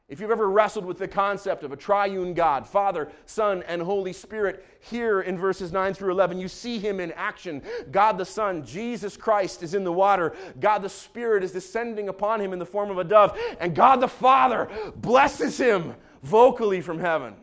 If 0.08 0.20
you've 0.20 0.29
ever 0.29 0.48
wrestled 0.48 0.86
with 0.86 1.00
the 1.00 1.08
concept 1.08 1.63
of 1.63 1.72
a 1.72 1.75
triune 1.75 2.36
God, 2.36 2.68
Father, 2.68 3.10
Son, 3.25 3.63
and 3.68 3.82
Holy 3.82 4.13
Spirit, 4.13 4.63
here 4.79 5.22
in 5.22 5.39
verses 5.39 5.72
9 5.72 5.96
through 5.96 6.12
11, 6.12 6.38
you 6.39 6.48
see 6.48 6.77
him 6.77 7.00
in 7.00 7.12
action. 7.13 7.63
God 7.89 8.20
the 8.20 8.25
Son, 8.25 8.63
Jesus 8.63 9.18
Christ, 9.18 9.63
is 9.63 9.74
in 9.74 9.84
the 9.84 9.91
water. 9.91 10.36
God 10.60 10.84
the 10.84 10.89
Spirit 10.89 11.44
is 11.44 11.51
descending 11.51 12.10
upon 12.10 12.39
him 12.39 12.53
in 12.53 12.60
the 12.60 12.65
form 12.65 12.91
of 12.91 13.00
a 13.00 13.03
dove. 13.03 13.36
And 13.60 13.74
God 13.74 14.01
the 14.01 14.08
Father 14.08 14.70
blesses 14.98 15.58
him 15.58 15.96
vocally 16.22 16.82
from 16.82 17.00
heaven. 17.00 17.34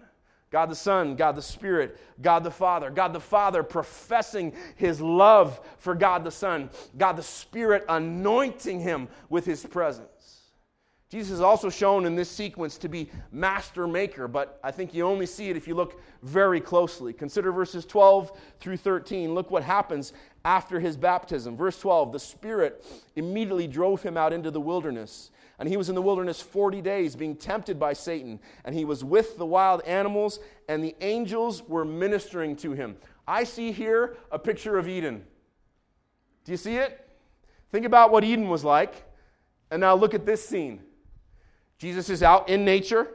God 0.56 0.70
the 0.70 0.74
Son, 0.74 1.16
God 1.16 1.36
the 1.36 1.42
Spirit, 1.42 2.00
God 2.22 2.42
the 2.42 2.50
Father. 2.50 2.88
God 2.88 3.12
the 3.12 3.20
Father 3.20 3.62
professing 3.62 4.54
his 4.76 5.02
love 5.02 5.60
for 5.76 5.94
God 5.94 6.24
the 6.24 6.30
Son. 6.30 6.70
God 6.96 7.12
the 7.12 7.22
Spirit 7.22 7.84
anointing 7.90 8.80
him 8.80 9.06
with 9.28 9.44
his 9.44 9.66
presence. 9.66 10.44
Jesus 11.10 11.32
is 11.32 11.40
also 11.42 11.68
shown 11.68 12.06
in 12.06 12.16
this 12.16 12.30
sequence 12.30 12.78
to 12.78 12.88
be 12.88 13.10
master 13.30 13.86
maker, 13.86 14.26
but 14.26 14.58
I 14.64 14.70
think 14.70 14.94
you 14.94 15.04
only 15.04 15.26
see 15.26 15.50
it 15.50 15.58
if 15.58 15.68
you 15.68 15.74
look 15.74 16.00
very 16.22 16.62
closely. 16.62 17.12
Consider 17.12 17.52
verses 17.52 17.84
12 17.84 18.32
through 18.58 18.78
13. 18.78 19.34
Look 19.34 19.50
what 19.50 19.62
happens 19.62 20.14
after 20.46 20.80
his 20.80 20.96
baptism. 20.96 21.54
Verse 21.54 21.78
12 21.78 22.12
The 22.12 22.18
Spirit 22.18 22.82
immediately 23.14 23.66
drove 23.66 24.02
him 24.02 24.16
out 24.16 24.32
into 24.32 24.50
the 24.50 24.60
wilderness 24.62 25.32
and 25.58 25.68
he 25.68 25.76
was 25.76 25.88
in 25.88 25.94
the 25.94 26.02
wilderness 26.02 26.40
40 26.40 26.82
days 26.82 27.16
being 27.16 27.34
tempted 27.34 27.78
by 27.78 27.94
Satan. 27.94 28.40
And 28.64 28.74
he 28.74 28.84
was 28.84 29.02
with 29.02 29.38
the 29.38 29.46
wild 29.46 29.82
animals, 29.82 30.38
and 30.68 30.84
the 30.84 30.94
angels 31.00 31.62
were 31.62 31.84
ministering 31.84 32.56
to 32.56 32.72
him. 32.72 32.96
I 33.26 33.44
see 33.44 33.72
here 33.72 34.16
a 34.30 34.38
picture 34.38 34.76
of 34.76 34.88
Eden. 34.88 35.24
Do 36.44 36.52
you 36.52 36.58
see 36.58 36.76
it? 36.76 37.08
Think 37.72 37.86
about 37.86 38.12
what 38.12 38.22
Eden 38.22 38.48
was 38.48 38.64
like. 38.64 39.04
And 39.70 39.80
now 39.80 39.94
look 39.94 40.14
at 40.14 40.26
this 40.26 40.46
scene. 40.46 40.80
Jesus 41.78 42.08
is 42.08 42.22
out 42.22 42.48
in 42.48 42.64
nature, 42.64 43.08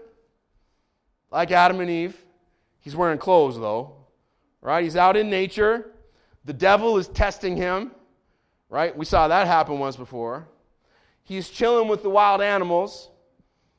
like 1.31 1.51
Adam 1.51 1.79
and 1.79 1.89
Eve. 1.89 2.17
He's 2.79 2.95
wearing 2.95 3.17
clothes, 3.17 3.57
though, 3.57 3.95
right? 4.61 4.83
He's 4.83 4.95
out 4.95 5.15
in 5.15 5.29
nature. 5.29 5.91
The 6.45 6.53
devil 6.53 6.97
is 6.97 7.07
testing 7.07 7.55
him, 7.55 7.91
right? 8.69 8.95
We 8.95 9.05
saw 9.05 9.27
that 9.27 9.47
happen 9.47 9.79
once 9.79 9.95
before. 9.95 10.47
He's 11.23 11.49
chilling 11.49 11.87
with 11.87 12.03
the 12.03 12.09
wild 12.09 12.41
animals. 12.41 13.09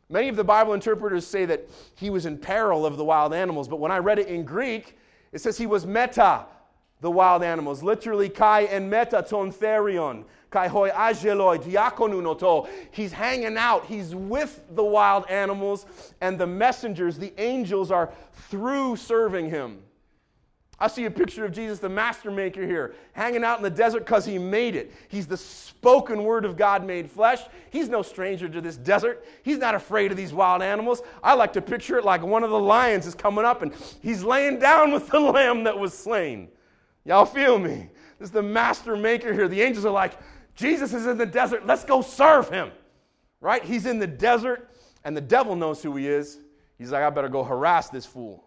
Many 0.08 0.28
of 0.28 0.36
the 0.36 0.44
Bible 0.44 0.74
interpreters 0.74 1.26
say 1.26 1.44
that 1.46 1.68
he 1.94 2.10
was 2.10 2.26
in 2.26 2.36
peril 2.38 2.84
of 2.84 2.96
the 2.96 3.04
wild 3.04 3.32
animals, 3.32 3.68
but 3.68 3.80
when 3.80 3.90
I 3.90 3.98
read 3.98 4.18
it 4.18 4.28
in 4.28 4.44
Greek, 4.44 4.98
it 5.32 5.40
says 5.40 5.56
he 5.56 5.66
was 5.66 5.86
meta, 5.86 6.44
the 7.00 7.10
wild 7.10 7.42
animals. 7.42 7.82
Literally, 7.82 8.28
kai 8.28 8.62
and 8.62 8.90
meta 8.90 9.24
ton 9.26 9.50
therion. 9.52 10.24
Kai 10.50 10.68
hoi 10.68 10.90
ageloi 10.90 11.58
diakonunoto. 11.58 12.68
He's 12.90 13.10
hanging 13.10 13.56
out. 13.56 13.86
He's 13.86 14.14
with 14.14 14.62
the 14.72 14.84
wild 14.84 15.24
animals, 15.30 15.86
and 16.20 16.38
the 16.38 16.46
messengers, 16.46 17.18
the 17.18 17.32
angels, 17.38 17.90
are 17.90 18.12
through 18.50 18.96
serving 18.96 19.48
him. 19.48 19.82
I 20.82 20.88
see 20.88 21.04
a 21.04 21.10
picture 21.12 21.44
of 21.44 21.52
Jesus, 21.52 21.78
the 21.78 21.88
master 21.88 22.28
maker 22.28 22.66
here, 22.66 22.96
hanging 23.12 23.44
out 23.44 23.56
in 23.56 23.62
the 23.62 23.70
desert 23.70 24.00
because 24.00 24.24
he 24.24 24.36
made 24.36 24.74
it. 24.74 24.92
He's 25.06 25.28
the 25.28 25.36
spoken 25.36 26.24
word 26.24 26.44
of 26.44 26.56
God 26.56 26.84
made 26.84 27.08
flesh. 27.08 27.38
He's 27.70 27.88
no 27.88 28.02
stranger 28.02 28.48
to 28.48 28.60
this 28.60 28.78
desert. 28.78 29.24
He's 29.44 29.58
not 29.58 29.76
afraid 29.76 30.10
of 30.10 30.16
these 30.16 30.32
wild 30.32 30.60
animals. 30.60 31.02
I 31.22 31.34
like 31.34 31.52
to 31.52 31.62
picture 31.62 31.98
it 31.98 32.04
like 32.04 32.20
one 32.20 32.42
of 32.42 32.50
the 32.50 32.58
lions 32.58 33.06
is 33.06 33.14
coming 33.14 33.44
up 33.44 33.62
and 33.62 33.72
he's 34.02 34.24
laying 34.24 34.58
down 34.58 34.90
with 34.90 35.06
the 35.08 35.20
lamb 35.20 35.62
that 35.62 35.78
was 35.78 35.96
slain. 35.96 36.48
Y'all 37.04 37.26
feel 37.26 37.60
me? 37.60 37.88
This 38.18 38.26
is 38.26 38.32
the 38.32 38.42
master 38.42 38.96
maker 38.96 39.32
here. 39.32 39.46
The 39.46 39.62
angels 39.62 39.84
are 39.84 39.92
like, 39.92 40.18
Jesus 40.56 40.92
is 40.92 41.06
in 41.06 41.16
the 41.16 41.26
desert. 41.26 41.64
Let's 41.64 41.84
go 41.84 42.02
serve 42.02 42.48
him. 42.48 42.72
Right? 43.40 43.62
He's 43.62 43.86
in 43.86 44.00
the 44.00 44.08
desert 44.08 44.68
and 45.04 45.16
the 45.16 45.20
devil 45.20 45.54
knows 45.54 45.80
who 45.80 45.94
he 45.94 46.08
is. 46.08 46.40
He's 46.76 46.90
like, 46.90 47.04
I 47.04 47.10
better 47.10 47.28
go 47.28 47.44
harass 47.44 47.88
this 47.88 48.04
fool. 48.04 48.44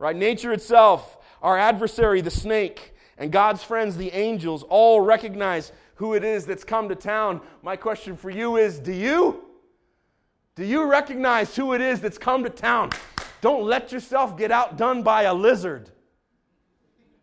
Right? 0.00 0.16
Nature 0.16 0.52
itself 0.52 1.18
our 1.42 1.58
adversary, 1.58 2.20
the 2.20 2.30
snake, 2.30 2.94
and 3.18 3.30
God's 3.30 3.62
friends, 3.62 3.96
the 3.96 4.12
angels, 4.12 4.62
all 4.68 5.00
recognize 5.00 5.72
who 5.96 6.14
it 6.14 6.24
is 6.24 6.46
that's 6.46 6.64
come 6.64 6.88
to 6.88 6.94
town. 6.94 7.40
My 7.62 7.76
question 7.76 8.16
for 8.16 8.30
you 8.30 8.56
is 8.56 8.78
do 8.78 8.92
you? 8.92 9.44
Do 10.56 10.64
you 10.64 10.84
recognize 10.84 11.54
who 11.54 11.74
it 11.74 11.80
is 11.80 12.00
that's 12.00 12.18
come 12.18 12.42
to 12.44 12.50
town? 12.50 12.90
Don't 13.40 13.64
let 13.64 13.92
yourself 13.92 14.36
get 14.36 14.50
outdone 14.50 15.02
by 15.02 15.22
a 15.22 15.34
lizard. 15.34 15.90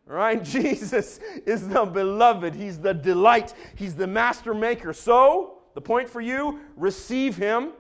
Right? 0.06 0.44
Jesus 0.44 1.20
is 1.46 1.68
the 1.68 1.86
beloved. 1.86 2.56
He's 2.56 2.80
the 2.80 2.94
delight. 2.94 3.54
He's 3.76 3.96
the 3.96 4.08
master 4.08 4.54
maker. 4.54 4.94
So, 4.94 5.60
the 5.74 5.82
point 5.82 6.10
for 6.10 6.22
you 6.22 6.60
receive 6.76 7.36
him 7.36 7.72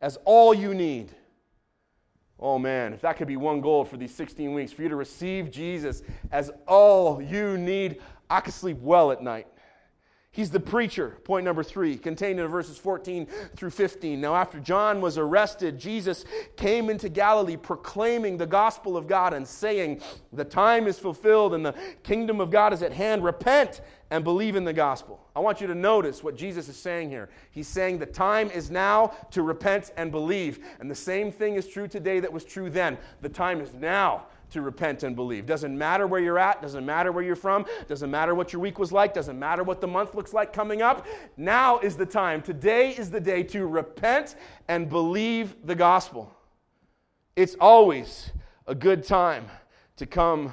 as 0.00 0.18
all 0.24 0.52
you 0.52 0.74
need. 0.74 1.12
Oh 2.40 2.58
man, 2.58 2.92
if 2.92 3.00
that 3.02 3.16
could 3.16 3.28
be 3.28 3.36
one 3.36 3.60
goal 3.60 3.84
for 3.84 3.96
these 3.96 4.14
16 4.14 4.52
weeks, 4.52 4.72
for 4.72 4.82
you 4.82 4.88
to 4.88 4.96
receive 4.96 5.50
Jesus 5.50 6.02
as 6.32 6.50
all 6.66 7.22
you 7.22 7.56
need, 7.56 8.00
I 8.28 8.40
could 8.40 8.54
sleep 8.54 8.78
well 8.80 9.12
at 9.12 9.22
night. 9.22 9.46
He's 10.34 10.50
the 10.50 10.58
preacher, 10.58 11.16
point 11.22 11.44
number 11.44 11.62
three, 11.62 11.96
contained 11.96 12.40
in 12.40 12.48
verses 12.48 12.76
14 12.76 13.28
through 13.54 13.70
15. 13.70 14.20
Now, 14.20 14.34
after 14.34 14.58
John 14.58 15.00
was 15.00 15.16
arrested, 15.16 15.78
Jesus 15.78 16.24
came 16.56 16.90
into 16.90 17.08
Galilee 17.08 17.56
proclaiming 17.56 18.36
the 18.36 18.44
gospel 18.44 18.96
of 18.96 19.06
God 19.06 19.32
and 19.32 19.46
saying, 19.46 20.02
The 20.32 20.44
time 20.44 20.88
is 20.88 20.98
fulfilled 20.98 21.54
and 21.54 21.64
the 21.64 21.76
kingdom 22.02 22.40
of 22.40 22.50
God 22.50 22.72
is 22.72 22.82
at 22.82 22.92
hand. 22.92 23.22
Repent 23.22 23.80
and 24.10 24.24
believe 24.24 24.56
in 24.56 24.64
the 24.64 24.72
gospel. 24.72 25.24
I 25.36 25.38
want 25.38 25.60
you 25.60 25.68
to 25.68 25.74
notice 25.74 26.24
what 26.24 26.36
Jesus 26.36 26.68
is 26.68 26.76
saying 26.76 27.10
here. 27.10 27.28
He's 27.52 27.68
saying 27.68 28.00
the 28.00 28.06
time 28.06 28.50
is 28.50 28.72
now 28.72 29.12
to 29.30 29.42
repent 29.42 29.92
and 29.96 30.10
believe. 30.10 30.64
And 30.80 30.90
the 30.90 30.96
same 30.96 31.30
thing 31.30 31.54
is 31.54 31.68
true 31.68 31.86
today 31.86 32.18
that 32.18 32.32
was 32.32 32.44
true 32.44 32.70
then. 32.70 32.98
The 33.20 33.28
time 33.28 33.60
is 33.60 33.72
now 33.72 34.26
to 34.54 34.62
repent 34.62 35.02
and 35.02 35.14
believe. 35.14 35.46
Doesn't 35.46 35.76
matter 35.76 36.06
where 36.06 36.20
you're 36.20 36.38
at, 36.38 36.62
doesn't 36.62 36.86
matter 36.86 37.12
where 37.12 37.22
you're 37.22 37.36
from, 37.36 37.66
doesn't 37.88 38.10
matter 38.10 38.34
what 38.34 38.52
your 38.52 38.60
week 38.60 38.78
was 38.78 38.90
like, 38.90 39.12
doesn't 39.12 39.38
matter 39.38 39.62
what 39.62 39.80
the 39.80 39.86
month 39.86 40.14
looks 40.14 40.32
like 40.32 40.52
coming 40.52 40.80
up. 40.80 41.06
Now 41.36 41.78
is 41.80 41.96
the 41.96 42.06
time. 42.06 42.40
Today 42.40 42.90
is 42.90 43.10
the 43.10 43.20
day 43.20 43.42
to 43.44 43.66
repent 43.66 44.36
and 44.68 44.88
believe 44.88 45.54
the 45.64 45.74
gospel. 45.74 46.32
It's 47.36 47.56
always 47.60 48.30
a 48.66 48.74
good 48.74 49.04
time 49.04 49.46
to 49.96 50.06
come 50.06 50.52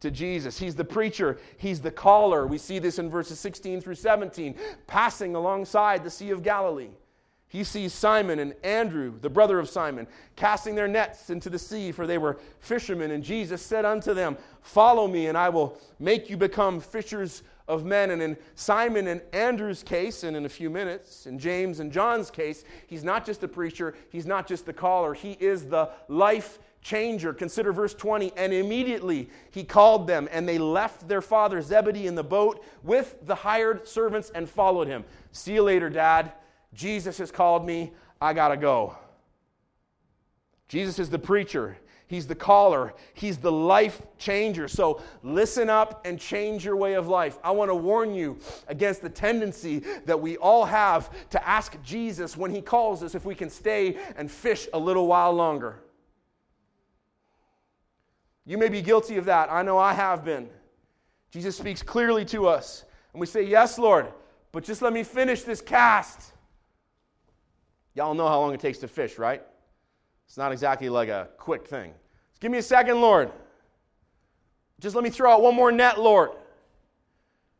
to 0.00 0.10
Jesus. 0.10 0.58
He's 0.58 0.74
the 0.74 0.84
preacher, 0.84 1.38
he's 1.56 1.80
the 1.80 1.90
caller. 1.90 2.46
We 2.46 2.58
see 2.58 2.78
this 2.78 2.98
in 2.98 3.08
verses 3.08 3.40
16 3.40 3.80
through 3.80 3.94
17, 3.94 4.54
passing 4.86 5.34
alongside 5.34 6.04
the 6.04 6.10
Sea 6.10 6.30
of 6.30 6.42
Galilee. 6.42 6.90
He 7.48 7.62
sees 7.62 7.92
Simon 7.92 8.38
and 8.40 8.54
Andrew, 8.64 9.14
the 9.20 9.30
brother 9.30 9.58
of 9.58 9.68
Simon, 9.68 10.06
casting 10.34 10.74
their 10.74 10.88
nets 10.88 11.30
into 11.30 11.48
the 11.48 11.58
sea, 11.58 11.92
for 11.92 12.06
they 12.06 12.18
were 12.18 12.38
fishermen. 12.58 13.12
And 13.12 13.22
Jesus 13.22 13.62
said 13.62 13.84
unto 13.84 14.14
them, 14.14 14.36
Follow 14.62 15.06
me, 15.06 15.28
and 15.28 15.38
I 15.38 15.48
will 15.48 15.78
make 16.00 16.28
you 16.28 16.36
become 16.36 16.80
fishers 16.80 17.44
of 17.68 17.84
men. 17.84 18.10
And 18.10 18.20
in 18.20 18.36
Simon 18.56 19.06
and 19.06 19.22
Andrew's 19.32 19.84
case, 19.84 20.24
and 20.24 20.36
in 20.36 20.44
a 20.44 20.48
few 20.48 20.70
minutes, 20.70 21.26
in 21.26 21.38
James 21.38 21.78
and 21.78 21.92
John's 21.92 22.30
case, 22.30 22.64
he's 22.88 23.04
not 23.04 23.24
just 23.24 23.40
the 23.40 23.48
preacher, 23.48 23.94
he's 24.10 24.26
not 24.26 24.48
just 24.48 24.66
the 24.66 24.72
caller, 24.72 25.14
he 25.14 25.32
is 25.32 25.66
the 25.66 25.90
life 26.08 26.58
changer. 26.82 27.32
Consider 27.32 27.72
verse 27.72 27.94
20. 27.94 28.32
And 28.36 28.52
immediately 28.52 29.28
he 29.50 29.62
called 29.62 30.06
them, 30.06 30.28
and 30.32 30.48
they 30.48 30.58
left 30.58 31.06
their 31.08 31.22
father 31.22 31.62
Zebedee 31.62 32.06
in 32.06 32.16
the 32.16 32.24
boat 32.24 32.64
with 32.82 33.16
the 33.26 33.34
hired 33.34 33.86
servants 33.86 34.30
and 34.34 34.48
followed 34.48 34.88
him. 34.88 35.04
See 35.32 35.54
you 35.54 35.62
later, 35.62 35.88
Dad. 35.88 36.32
Jesus 36.74 37.18
has 37.18 37.30
called 37.30 37.66
me. 37.66 37.92
I 38.20 38.32
got 38.32 38.48
to 38.48 38.56
go. 38.56 38.96
Jesus 40.68 40.98
is 40.98 41.10
the 41.10 41.18
preacher. 41.18 41.78
He's 42.08 42.26
the 42.26 42.34
caller. 42.34 42.94
He's 43.14 43.38
the 43.38 43.50
life 43.50 44.00
changer. 44.16 44.68
So 44.68 45.02
listen 45.22 45.68
up 45.68 46.06
and 46.06 46.20
change 46.20 46.64
your 46.64 46.76
way 46.76 46.94
of 46.94 47.08
life. 47.08 47.38
I 47.42 47.50
want 47.50 47.68
to 47.70 47.74
warn 47.74 48.14
you 48.14 48.38
against 48.68 49.02
the 49.02 49.08
tendency 49.08 49.82
that 50.04 50.20
we 50.20 50.36
all 50.36 50.64
have 50.64 51.10
to 51.30 51.48
ask 51.48 51.76
Jesus 51.82 52.36
when 52.36 52.52
he 52.52 52.62
calls 52.62 53.02
us 53.02 53.14
if 53.16 53.24
we 53.24 53.34
can 53.34 53.50
stay 53.50 53.96
and 54.16 54.30
fish 54.30 54.68
a 54.72 54.78
little 54.78 55.08
while 55.08 55.32
longer. 55.32 55.80
You 58.44 58.56
may 58.56 58.68
be 58.68 58.80
guilty 58.80 59.16
of 59.16 59.24
that. 59.24 59.50
I 59.50 59.62
know 59.62 59.76
I 59.76 59.92
have 59.92 60.24
been. 60.24 60.48
Jesus 61.32 61.58
speaks 61.58 61.82
clearly 61.82 62.24
to 62.26 62.46
us, 62.46 62.84
and 63.12 63.20
we 63.20 63.26
say, 63.26 63.42
Yes, 63.42 63.78
Lord, 63.78 64.06
but 64.52 64.62
just 64.62 64.80
let 64.80 64.92
me 64.92 65.02
finish 65.02 65.42
this 65.42 65.60
cast. 65.60 66.32
Y'all 67.96 68.14
know 68.14 68.28
how 68.28 68.38
long 68.40 68.54
it 68.54 68.60
takes 68.60 68.78
to 68.78 68.88
fish, 68.88 69.18
right? 69.18 69.42
It's 70.26 70.36
not 70.36 70.52
exactly 70.52 70.88
like 70.88 71.08
a 71.08 71.30
quick 71.38 71.66
thing. 71.66 71.92
Just 72.30 72.40
give 72.40 72.52
me 72.52 72.58
a 72.58 72.62
second, 72.62 73.00
Lord. 73.00 73.32
Just 74.78 74.94
let 74.94 75.02
me 75.02 75.08
throw 75.08 75.32
out 75.32 75.42
one 75.42 75.54
more 75.54 75.72
net, 75.72 75.98
Lord. 75.98 76.30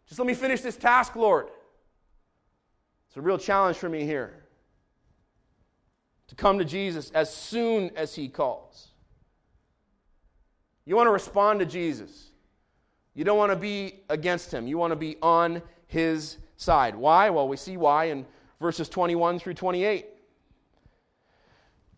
Just 0.07 0.21
let 0.21 0.27
me 0.27 0.35
finish 0.35 0.61
this 0.61 0.77
task, 0.77 1.17
Lord. 1.17 1.49
It's 3.09 3.17
a 3.17 3.21
real 3.23 3.39
challenge 3.39 3.79
for 3.79 3.89
me 3.89 4.05
here 4.05 4.45
to 6.29 6.35
come 6.35 6.59
to 6.59 6.65
Jesus 6.65 7.11
as 7.15 7.35
soon 7.35 7.91
as 7.97 8.15
He 8.15 8.29
calls. 8.29 8.89
You 10.85 10.97
want 10.97 11.07
to 11.07 11.13
respond 11.13 11.61
to 11.61 11.67
Jesus. 11.67 12.31
You 13.15 13.25
don't 13.25 13.39
want 13.39 13.53
to 13.53 13.57
be 13.57 14.01
against 14.11 14.53
him. 14.53 14.67
You 14.67 14.77
want 14.77 14.93
to 14.93 14.97
be 14.97 15.17
on 15.23 15.63
his 15.87 16.37
side. 16.59 16.95
Why? 16.95 17.31
Well, 17.31 17.49
we 17.49 17.57
see 17.57 17.79
why 17.79 18.05
in 18.05 18.27
verses 18.61 18.89
21 18.91 19.39
through 19.39 19.55
28. 19.55 20.07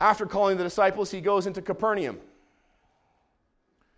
After 0.01 0.27
calling 0.27 0.57
the 0.57 0.65
disciples, 0.65 1.11
he 1.11 1.21
goes 1.21 1.47
into 1.47 1.61
Capernaum. 1.61 2.19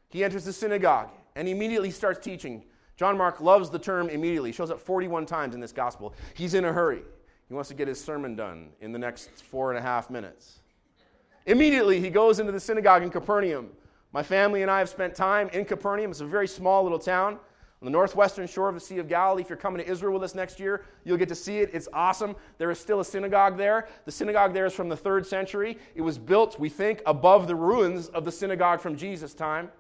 He 0.09 0.25
enters 0.25 0.45
the 0.45 0.53
synagogue 0.53 1.11
and 1.37 1.49
immediately 1.49 1.91
starts 1.91 2.19
teaching. 2.19 2.65
John 2.97 3.17
Mark 3.17 3.41
loves 3.41 3.71
the 3.71 3.79
term 3.79 4.09
immediately. 4.09 4.51
He 4.51 4.55
shows 4.55 4.71
up 4.71 4.81
41 4.81 5.27
times 5.27 5.55
in 5.55 5.61
this 5.61 5.73
gospel. 5.73 6.15
He's 6.35 6.55
in 6.55 6.65
a 6.65 6.73
hurry. 6.73 7.03
He 7.49 7.55
wants 7.55 7.69
to 7.69 7.75
get 7.75 7.89
his 7.89 8.03
sermon 8.03 8.35
done 8.37 8.71
in 8.81 8.93
the 8.93 8.99
next 8.99 9.31
four 9.43 9.71
and 9.71 9.79
a 9.79 9.83
half 9.83 10.11
minutes. 10.11 10.61
Immediately, 11.47 12.01
he 12.01 12.11
goes 12.11 12.39
into 12.39 12.53
the 12.53 12.61
synagogue 12.61 13.03
in 13.03 13.11
Capernaum. 13.11 13.71
My 14.13 14.23
family 14.23 14.63
and 14.63 14.71
I 14.71 14.79
have 14.79 14.89
spent 14.89 15.15
time 15.15 15.49
in 15.51 15.65
Capernaum. 15.65 16.11
It's 16.11 16.21
a 16.21 16.27
very 16.27 16.49
small 16.49 16.83
little 16.83 16.99
town 16.99 17.39
on 17.81 17.87
the 17.87 17.91
northwestern 17.91 18.47
shore 18.47 18.69
of 18.69 18.75
the 18.75 18.81
Sea 18.81 18.99
of 18.99 19.09
Galilee. 19.09 19.43
If 19.43 19.49
you're 19.49 19.57
coming 19.57 19.83
to 19.83 19.91
Israel 19.91 20.13
with 20.13 20.23
us 20.23 20.35
next 20.35 20.61
year, 20.61 20.85
you'll 21.05 21.17
get 21.17 21.31
to 21.31 21.35
see 21.35 21.59
it. 21.59 21.71
It's 21.73 21.89
awesome. 21.93 22.37
There 22.59 22.71
is 22.71 22.79
still 22.79 23.01
a 23.01 23.05
synagogue 23.05 23.57
there. 23.57 23.89
The 24.05 24.13
synagogue 24.13 24.53
there 24.53 24.67
is 24.67 24.75
from 24.75 24.91
the 24.91 24.97
third 24.97 25.27
century. 25.27 25.79
It 25.95 26.03
was 26.03 26.19
built, 26.19 26.61
we 26.61 26.69
think, 26.69 27.03
above 27.07 27.47
the 27.47 27.55
ruins 27.55 28.09
of 28.09 28.25
the 28.27 28.33
synagogue 28.33 28.81
from 28.81 28.97
Jesus' 28.97 29.33
time. 29.33 29.71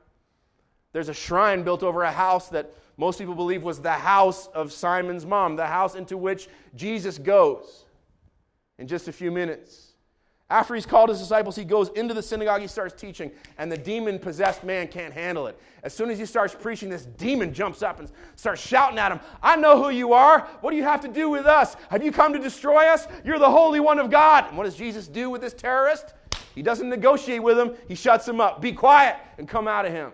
There's 0.93 1.11
a 1.11 1.15
shrine 1.15 1.63
built 1.63 1.83
over 1.83 2.03
a 2.03 2.11
house 2.11 2.49
that 2.49 2.73
most 2.97 3.19
people 3.19 3.35
believe 3.35 3.63
was 3.63 3.81
the 3.81 3.93
house 3.93 4.49
of 4.49 4.73
Simon's 4.73 5.27
mom, 5.27 5.57
the 5.57 5.67
house 5.67 5.95
into 5.95 6.17
which 6.17 6.49
Jesus 6.75 7.19
goes 7.19 7.85
in 8.79 8.87
just 8.87 9.09
a 9.09 9.13
few 9.13 9.31
minutes. 9.31 9.90
After 10.51 10.75
he's 10.75 10.85
called 10.85 11.09
his 11.11 11.21
disciples, 11.21 11.55
he 11.55 11.65
goes 11.65 11.91
into 11.91 12.13
the 12.13 12.23
synagogue, 12.23 12.61
he 12.61 12.67
starts 12.67 13.01
teaching, 13.01 13.31
and 13.57 13.71
the 13.71 13.79
demon 13.79 14.19
possessed 14.19 14.65
man 14.65 14.89
can't 14.89 15.15
handle 15.15 15.47
it. 15.47 15.57
As 15.85 15.95
soon 15.95 16.11
as 16.11 16.19
he 16.19 16.27
starts 16.27 16.57
preaching, 16.57 16.91
this 16.91 17.07
demon 17.07 17.55
jumps 17.55 17.83
up 17.85 18.01
and 18.01 18.11
starts 18.35 18.61
shouting 18.61 18.99
at 18.99 19.13
him, 19.13 19.21
I 19.45 19.55
know 19.55 19.81
who 19.81 19.91
you 19.91 20.13
are. 20.13 20.49
What 20.61 20.73
do 20.73 20.77
you 20.77 20.83
have 20.83 21.01
to 21.03 21.09
do 21.09 21.31
with 21.31 21.47
us? 21.47 21.77
Have 21.89 22.05
you 22.05 22.11
come 22.11 22.33
to 22.33 22.39
destroy 22.41 22.87
us? 22.87 23.07
You're 23.25 23.39
the 23.39 23.49
Holy 23.49 23.79
One 23.79 24.01
of 24.01 24.11
God. 24.11 24.49
And 24.49 24.59
what 24.59 24.65
does 24.65 24.75
Jesus 24.75 25.07
do 25.07 25.31
with 25.31 25.41
this 25.41 25.55
terrorist? 25.55 26.15
He 26.57 26.63
doesn't 26.63 26.89
negotiate 26.89 27.45
with 27.45 27.57
him, 27.57 27.75
he 27.87 27.95
shuts 27.95 28.27
him 28.27 28.41
up. 28.41 28.61
Be 28.61 28.73
quiet 28.73 29.19
and 29.39 29.49
come 29.49 29.69
out 29.69 29.87
of 29.87 29.93
him. 29.93 30.11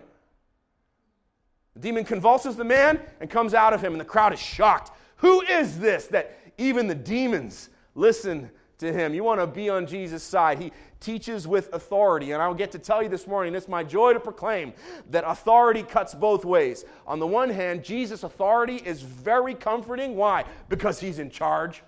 The 1.73 1.79
demon 1.79 2.05
convulses 2.05 2.55
the 2.55 2.63
man 2.63 3.01
and 3.21 3.29
comes 3.29 3.55
out 3.55 3.73
of 3.73 3.81
him, 3.81 3.93
and 3.93 3.99
the 3.99 4.05
crowd 4.05 4.33
is 4.33 4.39
shocked. 4.39 4.91
Who 5.17 5.41
is 5.41 5.79
this 5.79 6.05
that 6.07 6.37
even 6.59 6.85
the 6.85 6.95
demons 6.95 7.69
listen 7.95 8.51
to 8.79 8.93
him. 8.93 9.13
You 9.13 9.23
want 9.23 9.39
to 9.39 9.47
be 9.47 9.69
on 9.69 9.87
Jesus' 9.87 10.23
side. 10.23 10.59
He 10.59 10.71
teaches 10.99 11.47
with 11.47 11.73
authority. 11.73 12.31
And 12.31 12.41
I'll 12.41 12.53
get 12.53 12.71
to 12.71 12.79
tell 12.79 13.01
you 13.01 13.09
this 13.09 13.27
morning, 13.27 13.55
it's 13.55 13.67
my 13.67 13.83
joy 13.83 14.13
to 14.13 14.19
proclaim 14.19 14.73
that 15.09 15.23
authority 15.25 15.83
cuts 15.83 16.13
both 16.13 16.45
ways. 16.45 16.85
On 17.05 17.19
the 17.19 17.27
one 17.27 17.49
hand, 17.49 17.83
Jesus' 17.83 18.23
authority 18.23 18.77
is 18.77 19.01
very 19.01 19.55
comforting. 19.55 20.15
Why? 20.15 20.45
Because 20.69 20.99
he's 20.99 21.19
in 21.19 21.29
charge. 21.29 21.83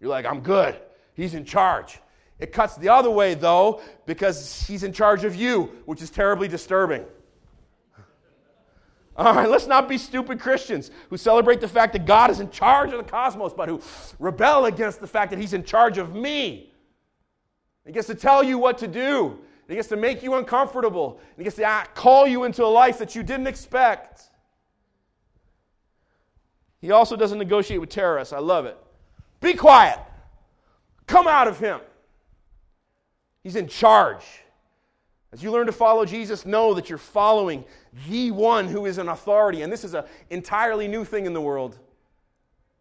You're 0.00 0.10
like, 0.10 0.26
I'm 0.26 0.40
good. 0.40 0.76
He's 1.14 1.34
in 1.34 1.44
charge. 1.44 1.98
It 2.38 2.52
cuts 2.52 2.76
the 2.76 2.88
other 2.88 3.10
way, 3.10 3.34
though, 3.34 3.80
because 4.06 4.66
he's 4.66 4.82
in 4.82 4.92
charge 4.92 5.24
of 5.24 5.36
you, 5.36 5.70
which 5.86 6.02
is 6.02 6.10
terribly 6.10 6.48
disturbing. 6.48 7.04
All 9.16 9.34
right, 9.34 9.48
let's 9.48 9.66
not 9.66 9.88
be 9.88 9.96
stupid 9.96 10.40
Christians 10.40 10.90
who 11.08 11.16
celebrate 11.16 11.60
the 11.60 11.68
fact 11.68 11.92
that 11.92 12.04
God 12.04 12.30
is 12.30 12.40
in 12.40 12.50
charge 12.50 12.92
of 12.92 12.98
the 12.98 13.10
cosmos, 13.10 13.52
but 13.52 13.68
who 13.68 13.80
rebel 14.18 14.66
against 14.66 15.00
the 15.00 15.06
fact 15.06 15.30
that 15.30 15.38
He's 15.38 15.52
in 15.52 15.62
charge 15.62 15.98
of 15.98 16.14
me. 16.14 16.72
He 17.86 17.92
gets 17.92 18.08
to 18.08 18.14
tell 18.14 18.42
you 18.42 18.58
what 18.58 18.78
to 18.78 18.88
do, 18.88 19.38
He 19.68 19.76
gets 19.76 19.88
to 19.88 19.96
make 19.96 20.22
you 20.22 20.34
uncomfortable, 20.34 21.20
He 21.36 21.44
gets 21.44 21.56
to 21.56 21.86
call 21.94 22.26
you 22.26 22.44
into 22.44 22.64
a 22.64 22.66
life 22.66 22.98
that 22.98 23.14
you 23.14 23.22
didn't 23.22 23.46
expect. 23.46 24.30
He 26.80 26.90
also 26.90 27.16
doesn't 27.16 27.38
negotiate 27.38 27.80
with 27.80 27.88
terrorists. 27.88 28.34
I 28.34 28.40
love 28.40 28.66
it. 28.66 28.76
Be 29.40 29.54
quiet. 29.54 29.98
Come 31.06 31.26
out 31.26 31.48
of 31.48 31.58
him. 31.58 31.80
He's 33.42 33.56
in 33.56 33.68
charge. 33.68 34.24
As 35.34 35.42
you 35.42 35.50
learn 35.50 35.66
to 35.66 35.72
follow 35.72 36.04
Jesus, 36.04 36.46
know 36.46 36.74
that 36.74 36.88
you're 36.88 36.96
following 36.96 37.64
the 38.06 38.30
one 38.30 38.68
who 38.68 38.86
is 38.86 38.98
an 38.98 39.08
authority. 39.08 39.62
And 39.62 39.72
this 39.72 39.82
is 39.82 39.94
an 39.94 40.04
entirely 40.30 40.86
new 40.86 41.04
thing 41.04 41.26
in 41.26 41.32
the 41.32 41.40
world. 41.40 41.76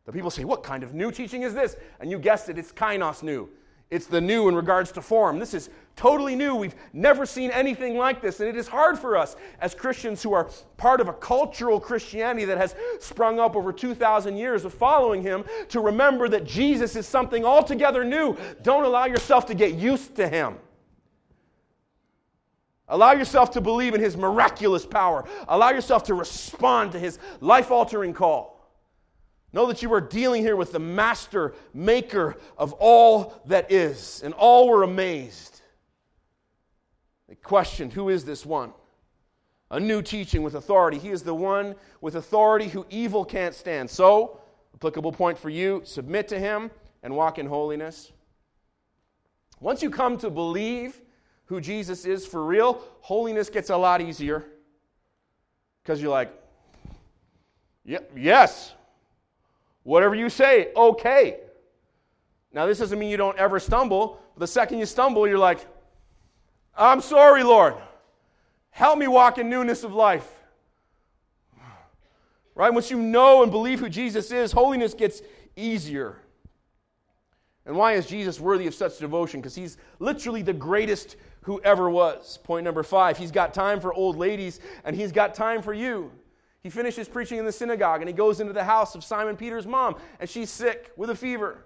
The 0.06 0.12
people 0.12 0.30
say, 0.30 0.44
What 0.44 0.62
kind 0.62 0.84
of 0.84 0.94
new 0.94 1.12
teaching 1.12 1.42
is 1.42 1.56
this? 1.56 1.76
And 2.00 2.12
you 2.12 2.20
guessed 2.20 2.50
it, 2.50 2.60
it's 2.60 2.72
kainos 2.72 3.24
new. 3.24 3.50
It's 3.90 4.06
the 4.06 4.22
new 4.22 4.50
in 4.50 4.56
regards 4.56 4.92
to 4.92 5.02
form. 5.02 5.40
This 5.40 5.56
is 5.56 5.72
totally 5.96 6.36
new. 6.36 6.54
We've 6.54 6.76
never 6.94 7.26
seen 7.26 7.50
anything 7.50 7.98
like 7.98 8.22
this. 8.22 8.40
And 8.40 8.48
it 8.48 8.56
is 8.56 8.68
hard 8.68 9.00
for 9.00 9.18
us 9.18 9.36
as 9.60 9.74
Christians 9.74 10.22
who 10.22 10.34
are 10.34 10.48
part 10.78 11.02
of 11.02 11.08
a 11.08 11.14
cultural 11.14 11.80
Christianity 11.80 12.46
that 12.46 12.60
has 12.60 12.76
sprung 13.00 13.40
up 13.40 13.56
over 13.56 13.74
2,000 13.74 14.38
years 14.38 14.64
of 14.64 14.76
following 14.76 15.24
Him 15.24 15.44
to 15.70 15.80
remember 15.80 16.30
that 16.30 16.44
Jesus 16.44 16.96
is 16.96 17.08
something 17.08 17.46
altogether 17.46 18.04
new. 18.04 18.38
Don't 18.62 18.84
allow 18.84 19.06
yourself 19.06 19.48
to 19.48 19.56
get 19.56 19.74
used 19.74 20.16
to 20.18 20.28
Him. 20.28 20.58
Allow 22.94 23.14
yourself 23.14 23.50
to 23.54 23.62
believe 23.62 23.96
in 23.96 24.02
His 24.02 24.16
miraculous 24.16 24.86
power. 24.86 25.26
Allow 25.48 25.72
yourself 25.72 26.04
to 26.04 26.14
respond 26.14 26.92
to 26.92 27.00
His 27.00 27.18
life 27.42 27.72
altering 27.72 28.14
call. 28.14 28.70
Know 29.52 29.66
that 29.66 29.82
you 29.82 29.92
are 29.94 30.00
dealing 30.00 30.44
here 30.44 30.56
with 30.56 30.72
the 30.72 30.80
master, 30.80 31.56
maker 31.74 32.38
of 32.56 32.74
all 32.74 33.42
that 33.48 33.72
is. 33.72 34.22
And 34.24 34.36
all 34.36 34.70
were 34.70 34.84
amazed. 34.84 35.62
They 37.28 37.34
questioned 37.34 37.92
who 37.94 38.10
is 38.10 38.26
this 38.26 38.46
one? 38.46 38.74
A 39.72 39.80
new 39.80 40.04
teaching 40.04 40.44
with 40.44 40.54
authority. 40.54 41.00
He 41.00 41.10
is 41.10 41.24
the 41.24 41.34
one 41.34 41.74
with 42.00 42.14
authority 42.14 42.68
who 42.68 42.86
evil 42.92 43.26
can't 43.26 43.56
stand. 43.56 43.90
So, 43.90 44.40
applicable 44.76 45.14
point 45.14 45.40
for 45.40 45.50
you 45.50 45.82
submit 45.84 46.28
to 46.28 46.38
Him 46.38 46.70
and 47.02 47.16
walk 47.16 47.40
in 47.40 47.48
holiness. 47.48 48.12
Once 49.60 49.82
you 49.82 49.90
come 49.90 50.16
to 50.20 50.30
believe, 50.30 51.02
who 51.54 51.62
Jesus 51.62 52.06
is 52.06 52.26
for 52.26 52.44
real, 52.44 52.82
holiness 53.02 53.48
gets 53.48 53.70
a 53.70 53.78
lot 53.78 54.02
easier. 54.02 54.44
Because 55.84 56.02
you're 56.02 56.12
like, 56.12 56.34
yeah, 57.86 58.00
yes. 58.18 58.74
Whatever 59.84 60.16
you 60.16 60.30
say, 60.30 60.72
okay. 60.76 61.42
Now, 62.52 62.66
this 62.66 62.80
doesn't 62.80 62.98
mean 62.98 63.12
you 63.12 63.18
don't 63.18 63.38
ever 63.38 63.60
stumble. 63.60 64.20
But 64.34 64.40
the 64.40 64.48
second 64.48 64.80
you 64.80 64.88
stumble, 64.88 65.28
you're 65.28 65.38
like, 65.38 65.60
I'm 66.76 67.02
sorry, 67.02 67.44
Lord. 67.44 67.76
Help 68.72 68.98
me 68.98 69.08
walk 69.08 69.38
in 69.38 69.48
newness 69.48 69.84
of 69.84 69.94
life. 69.94 70.28
Right? 72.56 72.74
Once 72.74 72.90
you 72.90 72.98
know 72.98 73.44
and 73.44 73.52
believe 73.52 73.80
who 73.80 73.90
Jesus 73.90 74.32
is, 74.32 74.52
holiness 74.52 74.96
gets 74.96 75.22
easier. 75.56 76.18
And 77.66 77.76
why 77.76 77.94
is 77.94 78.08
Jesus 78.08 78.40
worthy 78.40 78.66
of 78.66 78.74
such 78.74 78.98
devotion? 78.98 79.40
Because 79.40 79.56
he's 79.56 79.78
literally 80.00 80.42
the 80.42 80.54
greatest 80.54 81.16
who 81.44 81.62
ever 81.62 81.90
was. 81.90 82.38
Point 82.44 82.64
number 82.64 82.84
five, 82.84 83.18
he's 83.18 83.32
got 83.32 83.54
time 83.54 83.80
for 83.80 83.94
old 83.94 84.18
ladies 84.18 84.60
and 84.84 84.96
he's 84.96 85.12
got 85.12 85.34
time 85.34 85.62
for 85.62 85.74
you. 85.74 86.12
He 86.62 86.70
finishes 86.70 87.08
preaching 87.08 87.38
in 87.38 87.46
the 87.46 87.52
synagogue 87.52 88.02
and 88.02 88.08
he 88.08 88.14
goes 88.14 88.40
into 88.40 88.54
the 88.54 88.64
house 88.64 88.96
of 88.96 89.04
Simon 89.04 89.36
Peter's 89.36 89.68
mom 89.68 89.96
and 90.20 90.30
she's 90.30 90.50
sick 90.50 90.92
with 90.96 91.10
a 91.10 91.16
fever. 91.16 91.66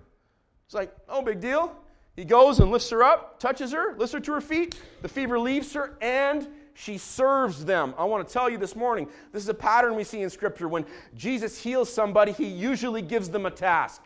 It's 0.65 0.73
like, 0.73 0.93
oh, 1.07 1.21
big 1.21 1.39
deal. 1.39 1.75
He 2.15 2.25
goes 2.25 2.59
and 2.59 2.71
lifts 2.71 2.89
her 2.89 3.03
up, 3.03 3.39
touches 3.39 3.71
her, 3.71 3.95
lifts 3.97 4.13
her 4.13 4.19
to 4.19 4.31
her 4.33 4.41
feet. 4.41 4.81
The 5.03 5.07
fever 5.07 5.39
leaves 5.39 5.71
her 5.73 5.97
and 6.01 6.47
she 6.73 6.97
serves 6.97 7.63
them. 7.63 7.93
I 7.97 8.05
want 8.05 8.27
to 8.27 8.33
tell 8.33 8.49
you 8.49 8.57
this 8.57 8.75
morning 8.75 9.07
this 9.31 9.43
is 9.43 9.49
a 9.49 9.53
pattern 9.53 9.95
we 9.95 10.03
see 10.03 10.23
in 10.23 10.29
Scripture. 10.29 10.67
When 10.67 10.85
Jesus 11.15 11.61
heals 11.61 11.93
somebody, 11.93 12.31
he 12.31 12.47
usually 12.47 13.03
gives 13.03 13.29
them 13.29 13.45
a 13.45 13.51
task. 13.51 14.03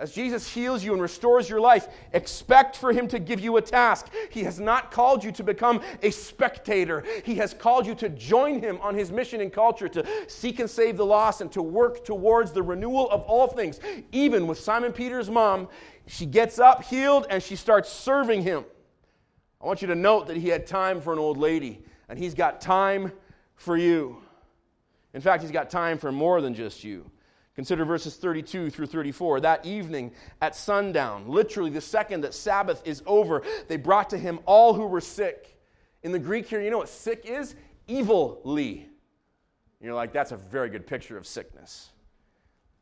As 0.00 0.12
Jesus 0.12 0.46
heals 0.48 0.84
you 0.84 0.92
and 0.92 1.02
restores 1.02 1.50
your 1.50 1.60
life, 1.60 1.88
expect 2.12 2.76
for 2.76 2.92
him 2.92 3.08
to 3.08 3.18
give 3.18 3.40
you 3.40 3.56
a 3.56 3.62
task. 3.62 4.06
He 4.30 4.44
has 4.44 4.60
not 4.60 4.92
called 4.92 5.24
you 5.24 5.32
to 5.32 5.42
become 5.42 5.80
a 6.04 6.10
spectator. 6.10 7.02
He 7.24 7.34
has 7.36 7.52
called 7.52 7.84
you 7.84 7.96
to 7.96 8.08
join 8.08 8.60
him 8.60 8.78
on 8.80 8.94
his 8.94 9.10
mission 9.10 9.40
and 9.40 9.52
culture, 9.52 9.88
to 9.88 10.06
seek 10.28 10.60
and 10.60 10.70
save 10.70 10.96
the 10.96 11.04
lost, 11.04 11.40
and 11.40 11.50
to 11.50 11.62
work 11.62 12.04
towards 12.04 12.52
the 12.52 12.62
renewal 12.62 13.10
of 13.10 13.22
all 13.22 13.48
things. 13.48 13.80
Even 14.12 14.46
with 14.46 14.60
Simon 14.60 14.92
Peter's 14.92 15.28
mom, 15.28 15.68
she 16.06 16.26
gets 16.26 16.60
up 16.60 16.84
healed 16.84 17.26
and 17.28 17.42
she 17.42 17.56
starts 17.56 17.90
serving 17.90 18.42
him. 18.42 18.64
I 19.60 19.66
want 19.66 19.82
you 19.82 19.88
to 19.88 19.96
note 19.96 20.28
that 20.28 20.36
he 20.36 20.48
had 20.48 20.64
time 20.64 21.00
for 21.00 21.12
an 21.12 21.18
old 21.18 21.38
lady, 21.38 21.82
and 22.08 22.16
he's 22.16 22.34
got 22.34 22.60
time 22.60 23.10
for 23.56 23.76
you. 23.76 24.18
In 25.12 25.20
fact, 25.20 25.42
he's 25.42 25.50
got 25.50 25.70
time 25.70 25.98
for 25.98 26.12
more 26.12 26.40
than 26.40 26.54
just 26.54 26.84
you. 26.84 27.10
Consider 27.58 27.84
verses 27.84 28.14
32 28.14 28.70
through 28.70 28.86
34. 28.86 29.40
That 29.40 29.66
evening 29.66 30.12
at 30.40 30.54
sundown, 30.54 31.28
literally 31.28 31.70
the 31.70 31.80
second 31.80 32.20
that 32.20 32.32
Sabbath 32.32 32.80
is 32.84 33.02
over, 33.04 33.42
they 33.66 33.76
brought 33.76 34.10
to 34.10 34.16
him 34.16 34.38
all 34.46 34.74
who 34.74 34.86
were 34.86 35.00
sick. 35.00 35.58
In 36.04 36.12
the 36.12 36.20
Greek 36.20 36.46
here, 36.46 36.60
you 36.60 36.70
know 36.70 36.78
what 36.78 36.88
sick 36.88 37.24
is? 37.24 37.56
Evilly. 37.88 38.86
You're 39.80 39.94
like, 39.94 40.12
that's 40.12 40.30
a 40.30 40.36
very 40.36 40.70
good 40.70 40.86
picture 40.86 41.18
of 41.18 41.26
sickness. 41.26 41.88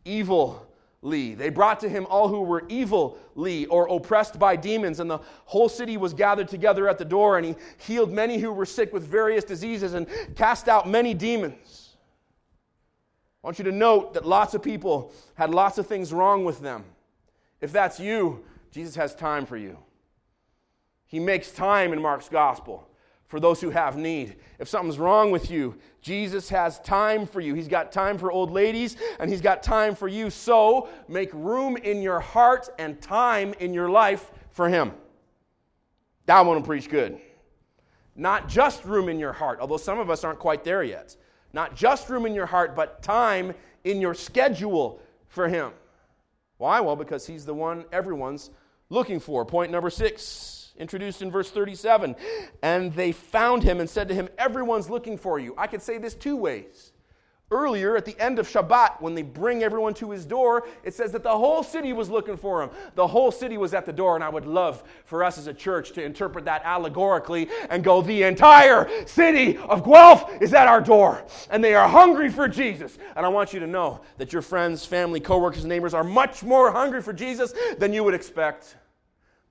Evilly. 0.05 1.35
They 1.35 1.49
brought 1.49 1.81
to 1.81 1.89
him 1.89 2.07
all 2.11 2.29
who 2.29 2.43
were 2.43 2.67
evilly 2.69 3.65
or 3.69 3.89
oppressed 3.89 4.39
by 4.39 4.57
demons, 4.57 5.01
and 5.01 5.11
the 5.11 5.21
whole 5.47 5.71
city 5.71 5.97
was 5.97 6.13
gathered 6.13 6.49
together 6.49 6.87
at 6.87 6.99
the 6.99 7.05
door, 7.07 7.39
and 7.39 7.47
he 7.47 7.55
healed 7.79 8.13
many 8.13 8.37
who 8.37 8.53
were 8.53 8.67
sick 8.67 8.93
with 8.93 9.05
various 9.05 9.43
diseases 9.43 9.95
and 9.95 10.07
cast 10.35 10.69
out 10.69 10.87
many 10.87 11.15
demons. 11.15 11.86
I 13.47 13.49
want 13.49 13.61
you 13.61 13.65
to 13.67 13.73
note 13.73 14.15
that 14.15 14.27
lots 14.27 14.55
of 14.55 14.63
people 14.63 15.13
had 15.37 15.55
lots 15.55 15.79
of 15.79 15.87
things 15.87 16.13
wrong 16.13 16.45
with 16.45 16.59
them. 16.59 16.83
If 17.61 17.71
that's 17.71 18.01
you, 18.01 18.45
Jesus 18.73 18.97
has 18.97 19.15
time 19.15 19.47
for 19.47 19.57
you. 19.57 19.79
He 21.07 21.21
makes 21.21 21.53
time 21.53 21.93
in 21.93 22.03
Mark's 22.03 22.29
gospel 22.29 22.91
for 23.29 23.39
those 23.39 23.61
who 23.61 23.71
have 23.71 23.97
need. 23.97 24.35
If 24.59 24.67
something's 24.67 24.99
wrong 24.99 25.31
with 25.31 25.49
you, 25.49 25.77
Jesus 26.01 26.49
has 26.49 26.81
time 26.81 27.25
for 27.25 27.41
you. 27.41 27.55
He's 27.55 27.69
got 27.69 27.93
time 27.93 28.19
for 28.19 28.33
old 28.33 28.51
ladies 28.51 28.97
and 29.21 29.31
he's 29.31 29.41
got 29.41 29.63
time 29.63 29.95
for 29.95 30.09
you. 30.09 30.29
So 30.29 30.89
make 31.07 31.31
room 31.33 31.77
in 31.77 32.03
your 32.03 32.19
heart 32.19 32.69
and 32.81 33.01
time 33.01 33.55
in 33.61 33.73
your 33.73 33.89
life 33.89 34.33
for 34.51 34.69
him. 34.69 34.91
That 36.25 36.45
one 36.45 36.57
will 36.57 36.67
preach 36.67 36.89
good. 36.89 37.21
Not 38.17 38.49
just 38.49 38.85
room 38.85 39.09
in 39.09 39.21
your 39.21 39.33
heart, 39.33 39.61
although 39.61 39.77
some 39.77 40.01
of 40.01 40.11
us 40.11 40.25
aren't 40.25 40.41
quite 40.41 40.65
there 40.65 40.83
yet. 40.83 41.15
Not 41.57 41.75
just 41.75 42.11
room 42.11 42.27
in 42.27 42.35
your 42.35 42.45
heart, 42.45 42.77
but 42.77 43.03
time 43.03 43.55
in 43.85 43.99
your 43.99 44.13
schedule 44.13 45.01
for 45.27 45.49
Him. 45.49 45.71
Why? 46.59 46.81
Well, 46.81 46.97
because 46.97 47.27
He's 47.27 47.47
the 47.47 47.55
one 47.55 47.87
everyone's 47.93 48.51
looking 48.91 49.19
for. 49.19 49.43
Point 49.47 49.73
number 49.73 49.89
six, 49.89 50.75
introduced 50.79 51.23
in 51.23 51.31
verse 51.31 51.51
37. 51.51 52.15
And 52.63 52.93
they 52.93 53.11
found 53.11 53.63
Him 53.63 53.81
and 53.81 53.89
said 53.89 54.07
to 54.09 54.15
Him, 54.15 54.29
Everyone's 54.37 54.91
looking 54.91 55.17
for 55.17 55.39
you. 55.39 55.55
I 55.57 55.67
could 55.67 55.81
say 55.81 55.97
this 55.97 56.13
two 56.13 56.37
ways. 56.37 56.93
Earlier, 57.53 57.97
at 57.97 58.05
the 58.05 58.19
end 58.21 58.41
of 58.41 58.49
Shabbat, 58.49 59.01
when 59.01 59.15
they 59.15 59.23
bring 59.23 59.63
everyone 59.63 59.95
to 59.95 60.11
his 60.11 60.25
door, 60.25 60.67
it 60.83 60.95
says 60.95 61.13
that 61.13 61.23
the 61.23 61.31
whole 61.31 61.63
city 61.63 61.93
was 61.93 62.11
looking 62.11 62.37
for 62.37 62.61
him. 62.61 62.71
The 62.97 63.07
whole 63.07 63.31
city 63.31 63.57
was 63.57 63.73
at 63.73 63.87
the 63.87 63.93
door, 63.93 64.17
and 64.17 64.25
I 64.25 64.29
would 64.29 64.47
love 64.47 64.83
for 65.05 65.23
us 65.23 65.39
as 65.39 65.47
a 65.47 65.55
church 65.55 65.93
to 65.93 66.03
interpret 66.03 66.45
that 66.47 66.63
allegorically 66.65 67.49
and 67.71 67.85
go, 67.85 68.03
the 68.03 68.25
entire 68.25 68.91
city 69.07 69.59
of 69.59 69.85
Guelph 69.85 70.43
is 70.43 70.55
at 70.55 70.67
our 70.67 70.81
door, 70.81 71.25
and 71.49 71.63
they 71.63 71.77
are 71.77 71.89
hungry 71.89 72.31
for 72.31 72.49
Jesus. 72.49 72.99
And 73.15 73.25
I 73.25 73.29
want 73.29 73.53
you 73.53 73.61
to 73.61 73.67
know 73.69 74.01
that 74.19 74.33
your 74.33 74.43
friends, 74.43 74.85
family, 74.85 75.21
coworkers, 75.21 75.65
neighbors 75.65 75.95
are 75.95 76.03
much 76.03 76.43
more 76.43 76.73
hungry 76.73 77.01
for 77.01 77.13
Jesus 77.13 77.55
than 77.79 77.93
you 77.93 78.03
would 78.03 78.15
expect. 78.15 78.75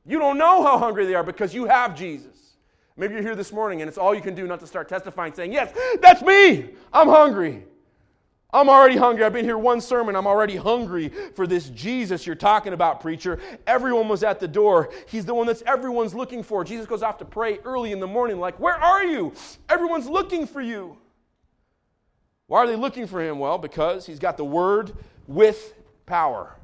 You 0.06 0.20
don't 0.20 0.38
know 0.38 0.64
how 0.64 0.78
hungry 0.78 1.06
they 1.06 1.16
are 1.16 1.24
because 1.24 1.54
you 1.54 1.64
have 1.64 1.96
Jesus. 1.96 2.58
Maybe 2.98 3.14
you're 3.14 3.24
here 3.24 3.36
this 3.36 3.54
morning 3.54 3.82
and 3.82 3.88
it's 3.88 3.98
all 3.98 4.14
you 4.14 4.22
can 4.22 4.36
do 4.36 4.48
not 4.48 4.60
to 4.60 4.68
start 4.68 4.90
testifying, 4.90 5.34
saying, 5.34 5.54
Yes, 5.54 5.74
that's 6.02 6.22
me. 6.22 6.72
I'm 6.92 7.08
hungry. 7.08 7.64
I'm 8.56 8.70
already 8.70 8.96
hungry. 8.96 9.26
I've 9.26 9.34
been 9.34 9.44
here 9.44 9.58
one 9.58 9.82
sermon. 9.82 10.16
I'm 10.16 10.26
already 10.26 10.56
hungry 10.56 11.10
for 11.36 11.46
this 11.46 11.68
Jesus 11.70 12.26
you're 12.26 12.38
talking 12.38 12.72
about, 12.72 13.02
preacher. 13.02 13.38
Everyone 13.68 14.08
was 14.08 14.24
at 14.24 14.40
the 14.40 14.48
door. 14.48 14.92
He's 15.08 15.26
the 15.26 15.34
one 15.34 15.46
that's 15.46 15.62
everyone's 15.66 16.16
looking 16.16 16.42
for. 16.42 16.64
Jesus 16.64 16.86
goes 16.86 17.04
off 17.04 17.18
to 17.18 17.26
pray 17.26 17.60
early 17.66 17.92
in 17.92 18.00
the 18.00 18.08
morning, 18.08 18.40
like, 18.40 18.58
Where 18.58 18.76
are 18.76 19.04
you? 19.04 19.34
Everyone's 19.68 20.08
looking 20.08 20.48
for 20.48 20.62
you. 20.62 20.98
Why 22.48 22.60
are 22.60 22.68
they 22.68 22.78
looking 22.78 23.08
for 23.08 23.22
him? 23.22 23.40
Well, 23.40 23.58
because 23.58 24.06
he's 24.06 24.20
got 24.20 24.38
the 24.38 24.46
word 24.46 24.94
with 25.28 25.74
power. 26.06 26.56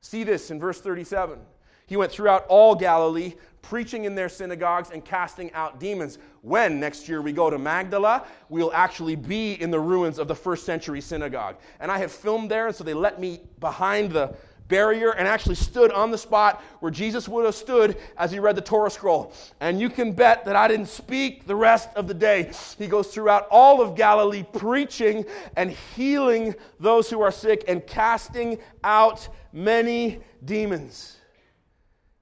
See 0.00 0.22
this 0.22 0.52
in 0.52 0.60
verse 0.60 0.80
37. 0.80 1.40
He 1.88 1.96
went 1.96 2.12
throughout 2.12 2.46
all 2.46 2.76
Galilee, 2.76 3.34
preaching 3.68 4.04
in 4.04 4.14
their 4.14 4.28
synagogues 4.28 4.90
and 4.90 5.04
casting 5.04 5.52
out 5.52 5.80
demons. 5.80 6.18
When 6.42 6.78
next 6.78 7.08
year 7.08 7.20
we 7.20 7.32
go 7.32 7.50
to 7.50 7.58
Magdala, 7.58 8.24
we'll 8.48 8.72
actually 8.72 9.16
be 9.16 9.60
in 9.60 9.70
the 9.70 9.80
ruins 9.80 10.18
of 10.18 10.28
the 10.28 10.34
first 10.34 10.64
century 10.64 11.00
synagogue. 11.00 11.56
And 11.80 11.90
I 11.90 11.98
have 11.98 12.12
filmed 12.12 12.50
there, 12.50 12.68
and 12.68 12.76
so 12.76 12.84
they 12.84 12.94
let 12.94 13.20
me 13.20 13.40
behind 13.58 14.12
the 14.12 14.34
barrier 14.68 15.10
and 15.12 15.28
actually 15.28 15.54
stood 15.54 15.92
on 15.92 16.10
the 16.10 16.18
spot 16.18 16.62
where 16.80 16.90
Jesus 16.90 17.28
would 17.28 17.44
have 17.44 17.54
stood 17.54 17.96
as 18.16 18.32
he 18.32 18.38
read 18.38 18.56
the 18.56 18.60
Torah 18.60 18.90
scroll. 18.90 19.32
And 19.60 19.80
you 19.80 19.88
can 19.88 20.12
bet 20.12 20.44
that 20.44 20.56
I 20.56 20.68
didn't 20.68 20.86
speak 20.86 21.46
the 21.46 21.54
rest 21.54 21.88
of 21.94 22.08
the 22.08 22.14
day. 22.14 22.50
He 22.78 22.86
goes 22.86 23.08
throughout 23.08 23.46
all 23.50 23.80
of 23.80 23.96
Galilee 23.96 24.44
preaching 24.52 25.24
and 25.56 25.70
healing 25.70 26.54
those 26.80 27.08
who 27.08 27.20
are 27.20 27.30
sick 27.30 27.64
and 27.68 27.86
casting 27.86 28.58
out 28.82 29.28
many 29.52 30.20
demons. 30.44 31.16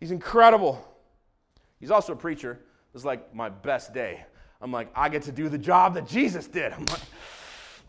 He's 0.01 0.11
incredible. 0.11 0.87
He's 1.85 1.91
also 1.91 2.15
a 2.15 2.17
preacher. 2.17 2.61
It's 2.95 3.05
like 3.05 3.35
my 3.35 3.51
best 3.51 3.93
day. 3.93 4.25
I'm 4.63 4.73
like, 4.73 4.89
I 4.97 5.11
get 5.11 5.21
to 5.25 5.33
do 5.33 5.51
the 5.51 5.59
job 5.59 5.93
that 5.97 6.09
Jesus 6.09 6.47
did. 6.47 6.73
I'm 6.73 6.87
like, 6.87 7.03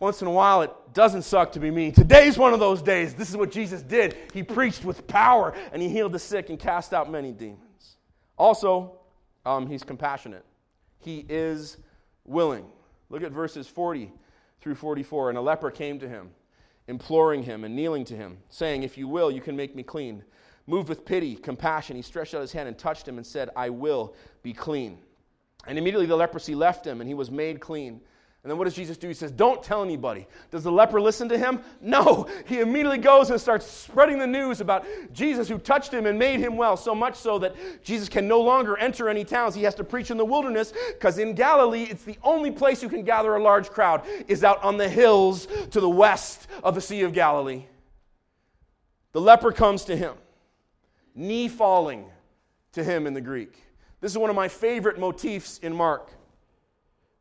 once 0.00 0.20
in 0.20 0.28
a 0.28 0.30
while, 0.30 0.60
it 0.60 0.70
doesn't 0.92 1.22
suck 1.22 1.50
to 1.52 1.60
be 1.60 1.70
me. 1.70 1.92
Today's 1.92 2.36
one 2.36 2.52
of 2.52 2.60
those 2.60 2.82
days. 2.82 3.14
This 3.14 3.30
is 3.30 3.38
what 3.38 3.50
Jesus 3.50 3.80
did. 3.80 4.14
He 4.34 4.42
preached 4.42 4.84
with 4.84 5.06
power 5.06 5.56
and 5.72 5.80
he 5.80 5.88
healed 5.88 6.12
the 6.12 6.18
sick 6.18 6.50
and 6.50 6.58
cast 6.58 6.92
out 6.92 7.10
many 7.10 7.32
demons. 7.32 7.96
Also, 8.36 8.98
um, 9.46 9.66
he's 9.66 9.82
compassionate. 9.82 10.44
He 10.98 11.24
is 11.30 11.78
willing. 12.26 12.66
Look 13.08 13.22
at 13.22 13.32
verses 13.32 13.66
40 13.66 14.12
through 14.60 14.74
44. 14.74 15.30
And 15.30 15.38
a 15.38 15.40
leper 15.40 15.70
came 15.70 15.98
to 16.00 16.06
him, 16.06 16.28
imploring 16.86 17.42
him 17.42 17.64
and 17.64 17.74
kneeling 17.74 18.04
to 18.04 18.14
him, 18.14 18.36
saying, 18.50 18.82
If 18.82 18.98
you 18.98 19.08
will, 19.08 19.30
you 19.30 19.40
can 19.40 19.56
make 19.56 19.74
me 19.74 19.82
clean. 19.82 20.22
Moved 20.66 20.88
with 20.88 21.04
pity, 21.04 21.36
compassion, 21.36 21.94
he 21.94 22.02
stretched 22.02 22.34
out 22.34 22.40
his 22.40 22.52
hand 22.52 22.68
and 22.68 22.76
touched 22.76 23.06
him 23.06 23.18
and 23.18 23.26
said, 23.26 23.50
I 23.54 23.70
will 23.70 24.14
be 24.42 24.52
clean. 24.52 24.98
And 25.66 25.78
immediately 25.78 26.06
the 26.06 26.16
leprosy 26.16 26.54
left 26.54 26.86
him 26.86 27.00
and 27.00 27.08
he 27.08 27.14
was 27.14 27.30
made 27.30 27.60
clean. 27.60 28.00
And 28.42 28.50
then 28.52 28.58
what 28.58 28.66
does 28.66 28.74
Jesus 28.74 28.96
do? 28.96 29.08
He 29.08 29.14
says, 29.14 29.32
Don't 29.32 29.60
tell 29.60 29.82
anybody. 29.82 30.28
Does 30.52 30.62
the 30.62 30.70
leper 30.70 31.00
listen 31.00 31.28
to 31.30 31.36
him? 31.36 31.60
No. 31.80 32.28
He 32.46 32.60
immediately 32.60 32.98
goes 32.98 33.30
and 33.30 33.40
starts 33.40 33.66
spreading 33.66 34.20
the 34.20 34.26
news 34.26 34.60
about 34.60 34.86
Jesus 35.12 35.48
who 35.48 35.58
touched 35.58 35.92
him 35.92 36.06
and 36.06 36.16
made 36.16 36.38
him 36.38 36.56
well, 36.56 36.76
so 36.76 36.94
much 36.94 37.16
so 37.16 37.40
that 37.40 37.56
Jesus 37.82 38.08
can 38.08 38.28
no 38.28 38.40
longer 38.40 38.76
enter 38.76 39.08
any 39.08 39.24
towns. 39.24 39.56
He 39.56 39.64
has 39.64 39.74
to 39.74 39.84
preach 39.84 40.12
in 40.12 40.16
the 40.16 40.24
wilderness 40.24 40.72
because 40.92 41.18
in 41.18 41.34
Galilee, 41.34 41.88
it's 41.90 42.04
the 42.04 42.18
only 42.22 42.52
place 42.52 42.84
you 42.84 42.88
can 42.88 43.02
gather 43.02 43.34
a 43.34 43.42
large 43.42 43.68
crowd, 43.68 44.02
is 44.28 44.44
out 44.44 44.62
on 44.62 44.76
the 44.76 44.88
hills 44.88 45.48
to 45.72 45.80
the 45.80 45.88
west 45.88 46.46
of 46.62 46.76
the 46.76 46.80
Sea 46.80 47.02
of 47.02 47.12
Galilee. 47.12 47.64
The 49.10 49.20
leper 49.20 49.50
comes 49.50 49.84
to 49.86 49.96
him 49.96 50.14
knee 51.16 51.48
falling 51.48 52.06
to 52.72 52.84
him 52.84 53.06
in 53.06 53.14
the 53.14 53.20
Greek. 53.20 53.62
This 54.00 54.12
is 54.12 54.18
one 54.18 54.30
of 54.30 54.36
my 54.36 54.48
favorite 54.48 54.98
motifs 54.98 55.58
in 55.58 55.74
Mark. 55.74 56.12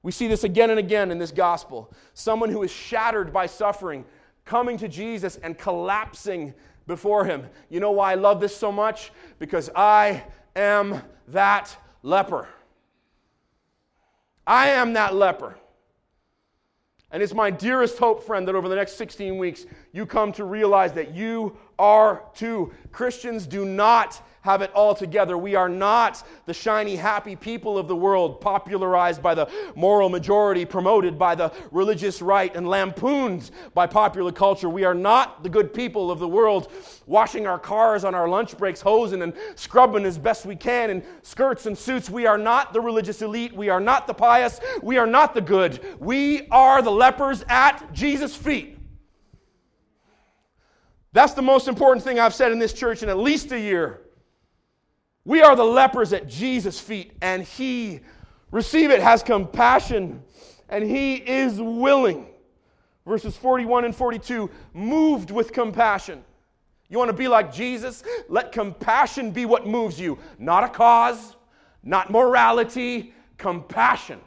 We 0.03 0.11
see 0.11 0.27
this 0.27 0.43
again 0.43 0.69
and 0.69 0.77
again 0.77 1.09
in 1.09 1.17
this 1.17 1.31
gospel. 1.31 1.91
Someone 2.13 2.51
who 2.51 2.61
is 2.61 2.71
shattered 2.71 3.33
by 3.33 3.47
suffering, 3.47 4.05
coming 4.43 4.77
to 4.77 4.87
Jesus 4.87 5.37
and 5.37 5.57
collapsing 5.57 6.53
before 6.85 7.25
him. 7.25 7.47
You 7.69 7.79
know 7.79 7.91
why 7.91 8.11
I 8.11 8.15
love 8.15 8.39
this 8.39 8.55
so 8.55 8.71
much? 8.71 9.11
Because 9.39 9.71
I 9.75 10.23
am 10.55 11.01
that 11.29 11.75
leper. 12.03 12.47
I 14.45 14.69
am 14.69 14.93
that 14.93 15.15
leper. 15.15 15.57
And 17.11 17.21
it's 17.21 17.33
my 17.33 17.49
dearest 17.49 17.97
hope, 17.97 18.23
friend, 18.23 18.47
that 18.47 18.55
over 18.55 18.67
the 18.67 18.75
next 18.75 18.93
16 18.97 19.37
weeks, 19.37 19.65
you 19.93 20.05
come 20.05 20.31
to 20.33 20.43
realize 20.43 20.93
that 20.93 21.13
you 21.13 21.57
are 21.77 22.23
too. 22.33 22.73
Christians 22.91 23.45
do 23.47 23.63
not 23.63 24.21
have 24.45 24.61
it 24.61 24.71
all 24.73 24.93
together. 24.93 25.39
We 25.39 25.55
are 25.55 25.67
not 25.67 26.23
the 26.45 26.53
shiny, 26.53 26.95
happy 26.95 27.35
people 27.35 27.79
of 27.79 27.87
the 27.87 27.95
world, 27.95 28.39
popularized 28.39 29.23
by 29.23 29.33
the 29.33 29.49
moral 29.75 30.07
majority, 30.07 30.65
promoted 30.65 31.17
by 31.17 31.33
the 31.33 31.51
religious 31.71 32.21
right, 32.21 32.55
and 32.55 32.69
lampooned 32.69 33.49
by 33.73 33.87
popular 33.87 34.31
culture. 34.31 34.69
We 34.69 34.83
are 34.83 34.93
not 34.93 35.41
the 35.41 35.49
good 35.49 35.73
people 35.73 36.11
of 36.11 36.19
the 36.19 36.27
world, 36.27 36.71
washing 37.07 37.47
our 37.47 37.57
cars 37.57 38.03
on 38.03 38.13
our 38.13 38.29
lunch 38.29 38.55
breaks, 38.55 38.81
hosing 38.81 39.23
and 39.23 39.33
scrubbing 39.55 40.05
as 40.05 40.19
best 40.19 40.45
we 40.45 40.55
can 40.55 40.91
in 40.91 41.03
skirts 41.23 41.65
and 41.65 41.75
suits. 41.75 42.07
We 42.07 42.27
are 42.27 42.37
not 42.37 42.71
the 42.71 42.81
religious 42.81 43.23
elite. 43.23 43.51
We 43.51 43.69
are 43.69 43.79
not 43.79 44.05
the 44.05 44.13
pious. 44.13 44.59
We 44.83 44.99
are 44.99 45.07
not 45.07 45.33
the 45.33 45.41
good. 45.41 45.83
We 45.99 46.47
are 46.49 46.83
the 46.83 46.91
lepers 46.91 47.43
at 47.49 47.91
Jesus' 47.93 48.35
feet. 48.35 48.77
That's 51.13 51.33
the 51.33 51.41
most 51.41 51.67
important 51.67 52.03
thing 52.03 52.19
I've 52.19 52.35
said 52.35 52.51
in 52.51 52.59
this 52.59 52.73
church 52.73 53.01
in 53.01 53.09
at 53.09 53.17
least 53.17 53.51
a 53.51 53.59
year. 53.59 54.01
We 55.25 55.41
are 55.41 55.55
the 55.55 55.63
lepers 55.63 56.13
at 56.13 56.27
Jesus' 56.27 56.79
feet, 56.79 57.13
and 57.21 57.43
He, 57.43 57.99
receive 58.51 58.91
it, 58.91 59.01
has 59.01 59.23
compassion, 59.23 60.21
and 60.69 60.83
He 60.83 61.15
is 61.15 61.59
willing. 61.59 62.27
Verses 63.05 63.35
41 63.35 63.85
and 63.85 63.95
42, 63.95 64.49
moved 64.73 65.31
with 65.31 65.51
compassion. 65.51 66.23
You 66.89 66.99
want 66.99 67.09
to 67.09 67.17
be 67.17 67.27
like 67.27 67.51
Jesus? 67.51 68.03
Let 68.29 68.51
compassion 68.51 69.31
be 69.31 69.45
what 69.45 69.65
moves 69.65 69.99
you, 69.99 70.19
not 70.37 70.63
a 70.63 70.69
cause, 70.69 71.35
not 71.83 72.11
morality, 72.11 73.13
compassion. 73.37 74.19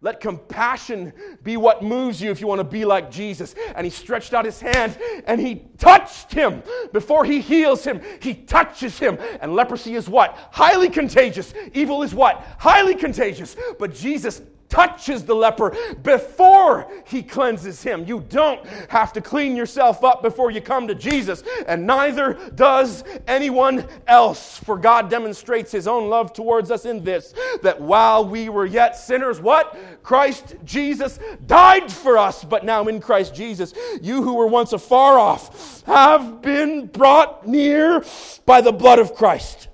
Let 0.00 0.20
compassion 0.20 1.12
be 1.42 1.56
what 1.56 1.82
moves 1.82 2.22
you 2.22 2.30
if 2.30 2.40
you 2.40 2.46
want 2.46 2.60
to 2.60 2.64
be 2.64 2.84
like 2.84 3.10
Jesus. 3.10 3.56
And 3.74 3.84
he 3.84 3.90
stretched 3.90 4.32
out 4.32 4.44
his 4.44 4.60
hand 4.60 4.96
and 5.26 5.40
he 5.40 5.64
touched 5.76 6.32
him. 6.32 6.62
Before 6.92 7.24
he 7.24 7.40
heals 7.40 7.82
him, 7.82 8.00
he 8.20 8.34
touches 8.34 8.96
him. 8.96 9.18
And 9.40 9.54
leprosy 9.54 9.96
is 9.96 10.08
what? 10.08 10.36
Highly 10.52 10.88
contagious. 10.88 11.52
Evil 11.74 12.04
is 12.04 12.14
what? 12.14 12.46
Highly 12.58 12.94
contagious. 12.94 13.56
But 13.80 13.92
Jesus 13.92 14.40
touches 14.68 15.24
the 15.24 15.34
leper 15.34 15.76
before 16.02 16.90
he 17.06 17.22
cleanses 17.22 17.82
him. 17.82 18.04
You 18.06 18.20
don't 18.28 18.64
have 18.88 19.12
to 19.14 19.20
clean 19.20 19.56
yourself 19.56 20.04
up 20.04 20.22
before 20.22 20.50
you 20.50 20.60
come 20.60 20.86
to 20.88 20.94
Jesus, 20.94 21.42
and 21.66 21.86
neither 21.86 22.34
does 22.54 23.04
anyone 23.26 23.86
else. 24.06 24.58
For 24.58 24.76
God 24.76 25.08
demonstrates 25.08 25.72
his 25.72 25.88
own 25.88 26.08
love 26.08 26.32
towards 26.32 26.70
us 26.70 26.84
in 26.84 27.02
this 27.04 27.34
that 27.62 27.80
while 27.80 28.24
we 28.24 28.48
were 28.48 28.66
yet 28.66 28.96
sinners, 28.96 29.40
what? 29.40 29.78
Christ 30.02 30.56
Jesus 30.64 31.18
died 31.46 31.90
for 31.90 32.18
us, 32.18 32.44
but 32.44 32.64
now 32.64 32.86
in 32.88 33.00
Christ 33.00 33.34
Jesus, 33.34 33.74
you 34.02 34.22
who 34.22 34.34
were 34.34 34.46
once 34.46 34.72
afar 34.72 35.18
off 35.18 35.82
have 35.84 36.42
been 36.42 36.86
brought 36.86 37.46
near 37.46 38.04
by 38.46 38.60
the 38.60 38.72
blood 38.72 38.98
of 38.98 39.14
Christ. 39.14 39.68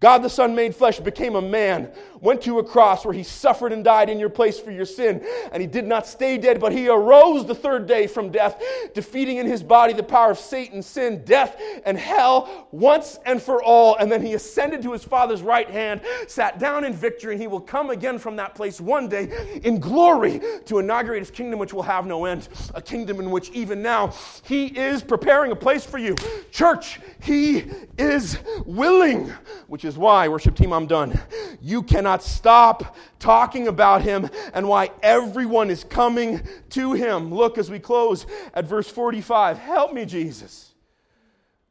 God 0.00 0.18
the 0.18 0.28
Son 0.28 0.54
made 0.54 0.74
flesh, 0.74 1.00
became 1.00 1.36
a 1.36 1.42
man, 1.42 1.90
went 2.26 2.42
to 2.42 2.58
a 2.58 2.64
cross 2.64 3.04
where 3.04 3.14
he 3.14 3.22
suffered 3.22 3.72
and 3.72 3.84
died 3.84 4.10
in 4.10 4.18
your 4.18 4.28
place 4.28 4.58
for 4.58 4.72
your 4.72 4.84
sin. 4.84 5.24
And 5.52 5.60
he 5.60 5.66
did 5.68 5.86
not 5.86 6.08
stay 6.08 6.36
dead, 6.36 6.58
but 6.58 6.72
he 6.72 6.88
arose 6.88 7.46
the 7.46 7.54
third 7.54 7.86
day 7.86 8.08
from 8.08 8.30
death, 8.30 8.60
defeating 8.94 9.36
in 9.36 9.46
his 9.46 9.62
body 9.62 9.92
the 9.92 10.02
power 10.02 10.32
of 10.32 10.38
Satan, 10.38 10.82
sin, 10.82 11.22
death, 11.24 11.56
and 11.84 11.96
hell 11.96 12.66
once 12.72 13.20
and 13.26 13.40
for 13.40 13.62
all. 13.62 13.94
And 13.96 14.10
then 14.10 14.26
he 14.26 14.34
ascended 14.34 14.82
to 14.82 14.92
his 14.92 15.04
Father's 15.04 15.40
right 15.40 15.70
hand, 15.70 16.00
sat 16.26 16.58
down 16.58 16.84
in 16.84 16.92
victory, 16.92 17.34
and 17.34 17.40
he 17.40 17.46
will 17.46 17.60
come 17.60 17.90
again 17.90 18.18
from 18.18 18.34
that 18.36 18.56
place 18.56 18.80
one 18.80 19.08
day 19.08 19.60
in 19.62 19.78
glory 19.78 20.40
to 20.64 20.80
inaugurate 20.80 21.20
his 21.20 21.30
kingdom, 21.30 21.60
which 21.60 21.72
will 21.72 21.82
have 21.82 22.06
no 22.06 22.24
end. 22.24 22.48
A 22.74 22.82
kingdom 22.82 23.20
in 23.20 23.30
which 23.30 23.50
even 23.50 23.80
now 23.80 24.12
he 24.42 24.66
is 24.66 25.00
preparing 25.00 25.52
a 25.52 25.56
place 25.56 25.86
for 25.86 25.98
you. 25.98 26.16
Church, 26.50 26.98
he 27.22 27.66
is 27.98 28.40
willing, 28.64 29.32
which 29.68 29.84
is 29.84 29.96
why, 29.96 30.26
worship 30.26 30.56
team, 30.56 30.72
I'm 30.72 30.88
done. 30.88 31.16
You 31.62 31.84
cannot 31.84 32.15
stop 32.22 32.96
talking 33.18 33.68
about 33.68 34.02
him 34.02 34.28
and 34.54 34.68
why 34.68 34.90
everyone 35.02 35.70
is 35.70 35.84
coming 35.84 36.40
to 36.70 36.92
him. 36.92 37.32
Look 37.34 37.58
as 37.58 37.70
we 37.70 37.78
close 37.78 38.26
at 38.54 38.66
verse 38.66 38.88
45. 38.88 39.58
Help 39.58 39.92
me, 39.92 40.04
Jesus. 40.04 40.74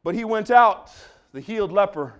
But 0.03 0.15
he 0.15 0.23
went 0.23 0.51
out, 0.51 0.91
the 1.33 1.41
healed 1.41 1.71
leper, 1.71 2.13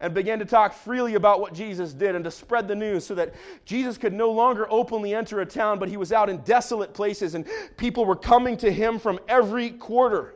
and 0.00 0.14
began 0.14 0.38
to 0.38 0.44
talk 0.44 0.72
freely 0.72 1.14
about 1.14 1.40
what 1.40 1.52
Jesus 1.52 1.92
did 1.92 2.14
and 2.14 2.24
to 2.24 2.30
spread 2.30 2.66
the 2.66 2.74
news 2.74 3.04
so 3.04 3.14
that 3.14 3.34
Jesus 3.64 3.98
could 3.98 4.12
no 4.12 4.30
longer 4.30 4.66
openly 4.70 5.14
enter 5.14 5.40
a 5.40 5.46
town, 5.46 5.78
but 5.78 5.88
he 5.88 5.96
was 5.96 6.12
out 6.12 6.30
in 6.30 6.38
desolate 6.38 6.94
places 6.94 7.34
and 7.34 7.46
people 7.76 8.04
were 8.04 8.16
coming 8.16 8.56
to 8.56 8.72
him 8.72 8.98
from 8.98 9.18
every 9.28 9.70
quarter 9.70 10.34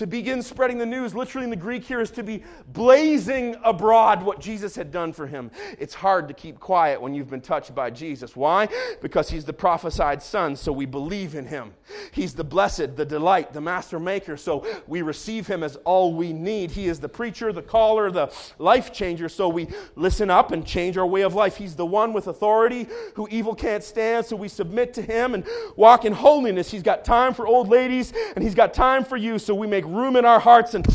to 0.00 0.06
begin 0.06 0.42
spreading 0.42 0.78
the 0.78 0.86
news, 0.86 1.14
literally 1.14 1.44
in 1.44 1.50
the 1.50 1.56
Greek 1.56 1.84
here, 1.84 2.00
is 2.00 2.10
to 2.10 2.22
be 2.22 2.42
blazing 2.68 3.54
abroad 3.62 4.22
what 4.22 4.40
Jesus 4.40 4.74
had 4.74 4.90
done 4.90 5.12
for 5.12 5.26
him. 5.26 5.50
It's 5.78 5.92
hard 5.92 6.26
to 6.28 6.32
keep 6.32 6.58
quiet 6.58 6.98
when 6.98 7.12
you've 7.12 7.28
been 7.28 7.42
touched 7.42 7.74
by 7.74 7.90
Jesus. 7.90 8.34
Why? 8.34 8.66
Because 9.02 9.28
he's 9.28 9.44
the 9.44 9.52
prophesied 9.52 10.22
son, 10.22 10.56
so 10.56 10.72
we 10.72 10.86
believe 10.86 11.34
in 11.34 11.44
him. 11.44 11.74
He's 12.12 12.32
the 12.32 12.42
blessed, 12.42 12.96
the 12.96 13.04
delight, 13.04 13.52
the 13.52 13.60
master 13.60 14.00
maker, 14.00 14.38
so 14.38 14.66
we 14.86 15.02
receive 15.02 15.46
him 15.46 15.62
as 15.62 15.76
all 15.84 16.14
we 16.14 16.32
need. 16.32 16.70
He 16.70 16.88
is 16.88 16.98
the 16.98 17.08
preacher, 17.08 17.52
the 17.52 17.60
caller, 17.60 18.10
the 18.10 18.32
life 18.56 18.94
changer, 18.94 19.28
so 19.28 19.50
we 19.50 19.68
listen 19.96 20.30
up 20.30 20.50
and 20.50 20.64
change 20.64 20.96
our 20.96 21.06
way 21.06 21.20
of 21.20 21.34
life. 21.34 21.58
He's 21.58 21.76
the 21.76 21.84
one 21.84 22.14
with 22.14 22.26
authority 22.26 22.86
who 23.16 23.28
evil 23.30 23.54
can't 23.54 23.84
stand, 23.84 24.24
so 24.24 24.34
we 24.34 24.48
submit 24.48 24.94
to 24.94 25.02
him 25.02 25.34
and 25.34 25.46
walk 25.76 26.06
in 26.06 26.14
holiness. 26.14 26.70
He's 26.70 26.82
got 26.82 27.04
time 27.04 27.34
for 27.34 27.46
old 27.46 27.68
ladies, 27.68 28.14
and 28.34 28.42
he's 28.42 28.54
got 28.54 28.72
time 28.72 29.04
for 29.04 29.18
you, 29.18 29.38
so 29.38 29.54
we 29.54 29.66
make 29.66 29.84
room 29.94 30.16
in 30.16 30.24
our 30.24 30.40
hearts 30.40 30.74
and 30.74 30.86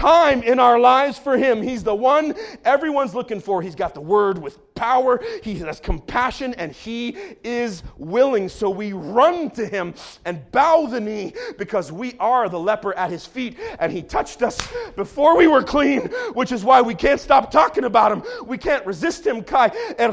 time 0.00 0.42
in 0.42 0.58
our 0.58 0.78
lives 0.78 1.18
for 1.18 1.36
Him. 1.36 1.62
He's 1.62 1.84
the 1.84 1.94
one 1.94 2.34
everyone's 2.64 3.14
looking 3.14 3.38
for. 3.40 3.60
He's 3.60 3.74
got 3.74 3.92
the 3.92 4.00
Word 4.00 4.38
with 4.38 4.74
power, 4.74 5.20
He 5.42 5.58
has 5.58 5.78
compassion, 5.78 6.54
and 6.54 6.72
He 6.72 7.18
is 7.44 7.82
willing. 7.98 8.48
So 8.48 8.70
we 8.70 8.94
run 8.94 9.50
to 9.50 9.66
Him 9.66 9.92
and 10.24 10.50
bow 10.52 10.86
the 10.86 11.00
knee 11.00 11.34
because 11.58 11.92
we 11.92 12.14
are 12.18 12.48
the 12.48 12.58
leper 12.58 12.94
at 12.94 13.10
His 13.10 13.26
feet, 13.26 13.58
and 13.78 13.92
He 13.92 14.00
touched 14.02 14.42
us 14.42 14.58
before 14.96 15.36
we 15.36 15.46
were 15.46 15.62
clean, 15.62 16.08
which 16.32 16.50
is 16.50 16.64
why 16.64 16.80
we 16.80 16.94
can't 16.94 17.20
stop 17.20 17.50
talking 17.50 17.84
about 17.84 18.10
Him. 18.10 18.22
We 18.46 18.56
can't 18.56 18.86
resist 18.86 19.26
Him. 19.26 19.42
Kai 19.42 19.66
er 19.66 20.12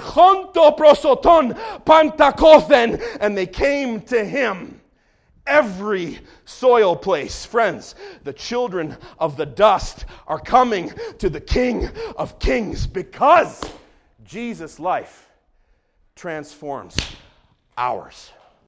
pantakothen, 1.85 3.17
and 3.21 3.37
they 3.37 3.47
came 3.47 4.01
to 4.01 4.25
Him 4.25 4.76
every 5.47 6.19
soil 6.45 6.95
place. 6.95 7.45
Friends, 7.45 7.95
the 8.23 8.33
children 8.33 8.95
of 9.17 9.37
the 9.37 9.45
dust 9.45 10.05
are 10.27 10.39
coming 10.39 10.91
to 11.19 11.29
the 11.29 11.41
King 11.41 11.89
of 12.15 12.37
Kings 12.39 12.85
because 12.85 13.63
Jesus' 14.23 14.79
life 14.79 15.29
transforms 16.15 16.95
ours. 17.77 18.31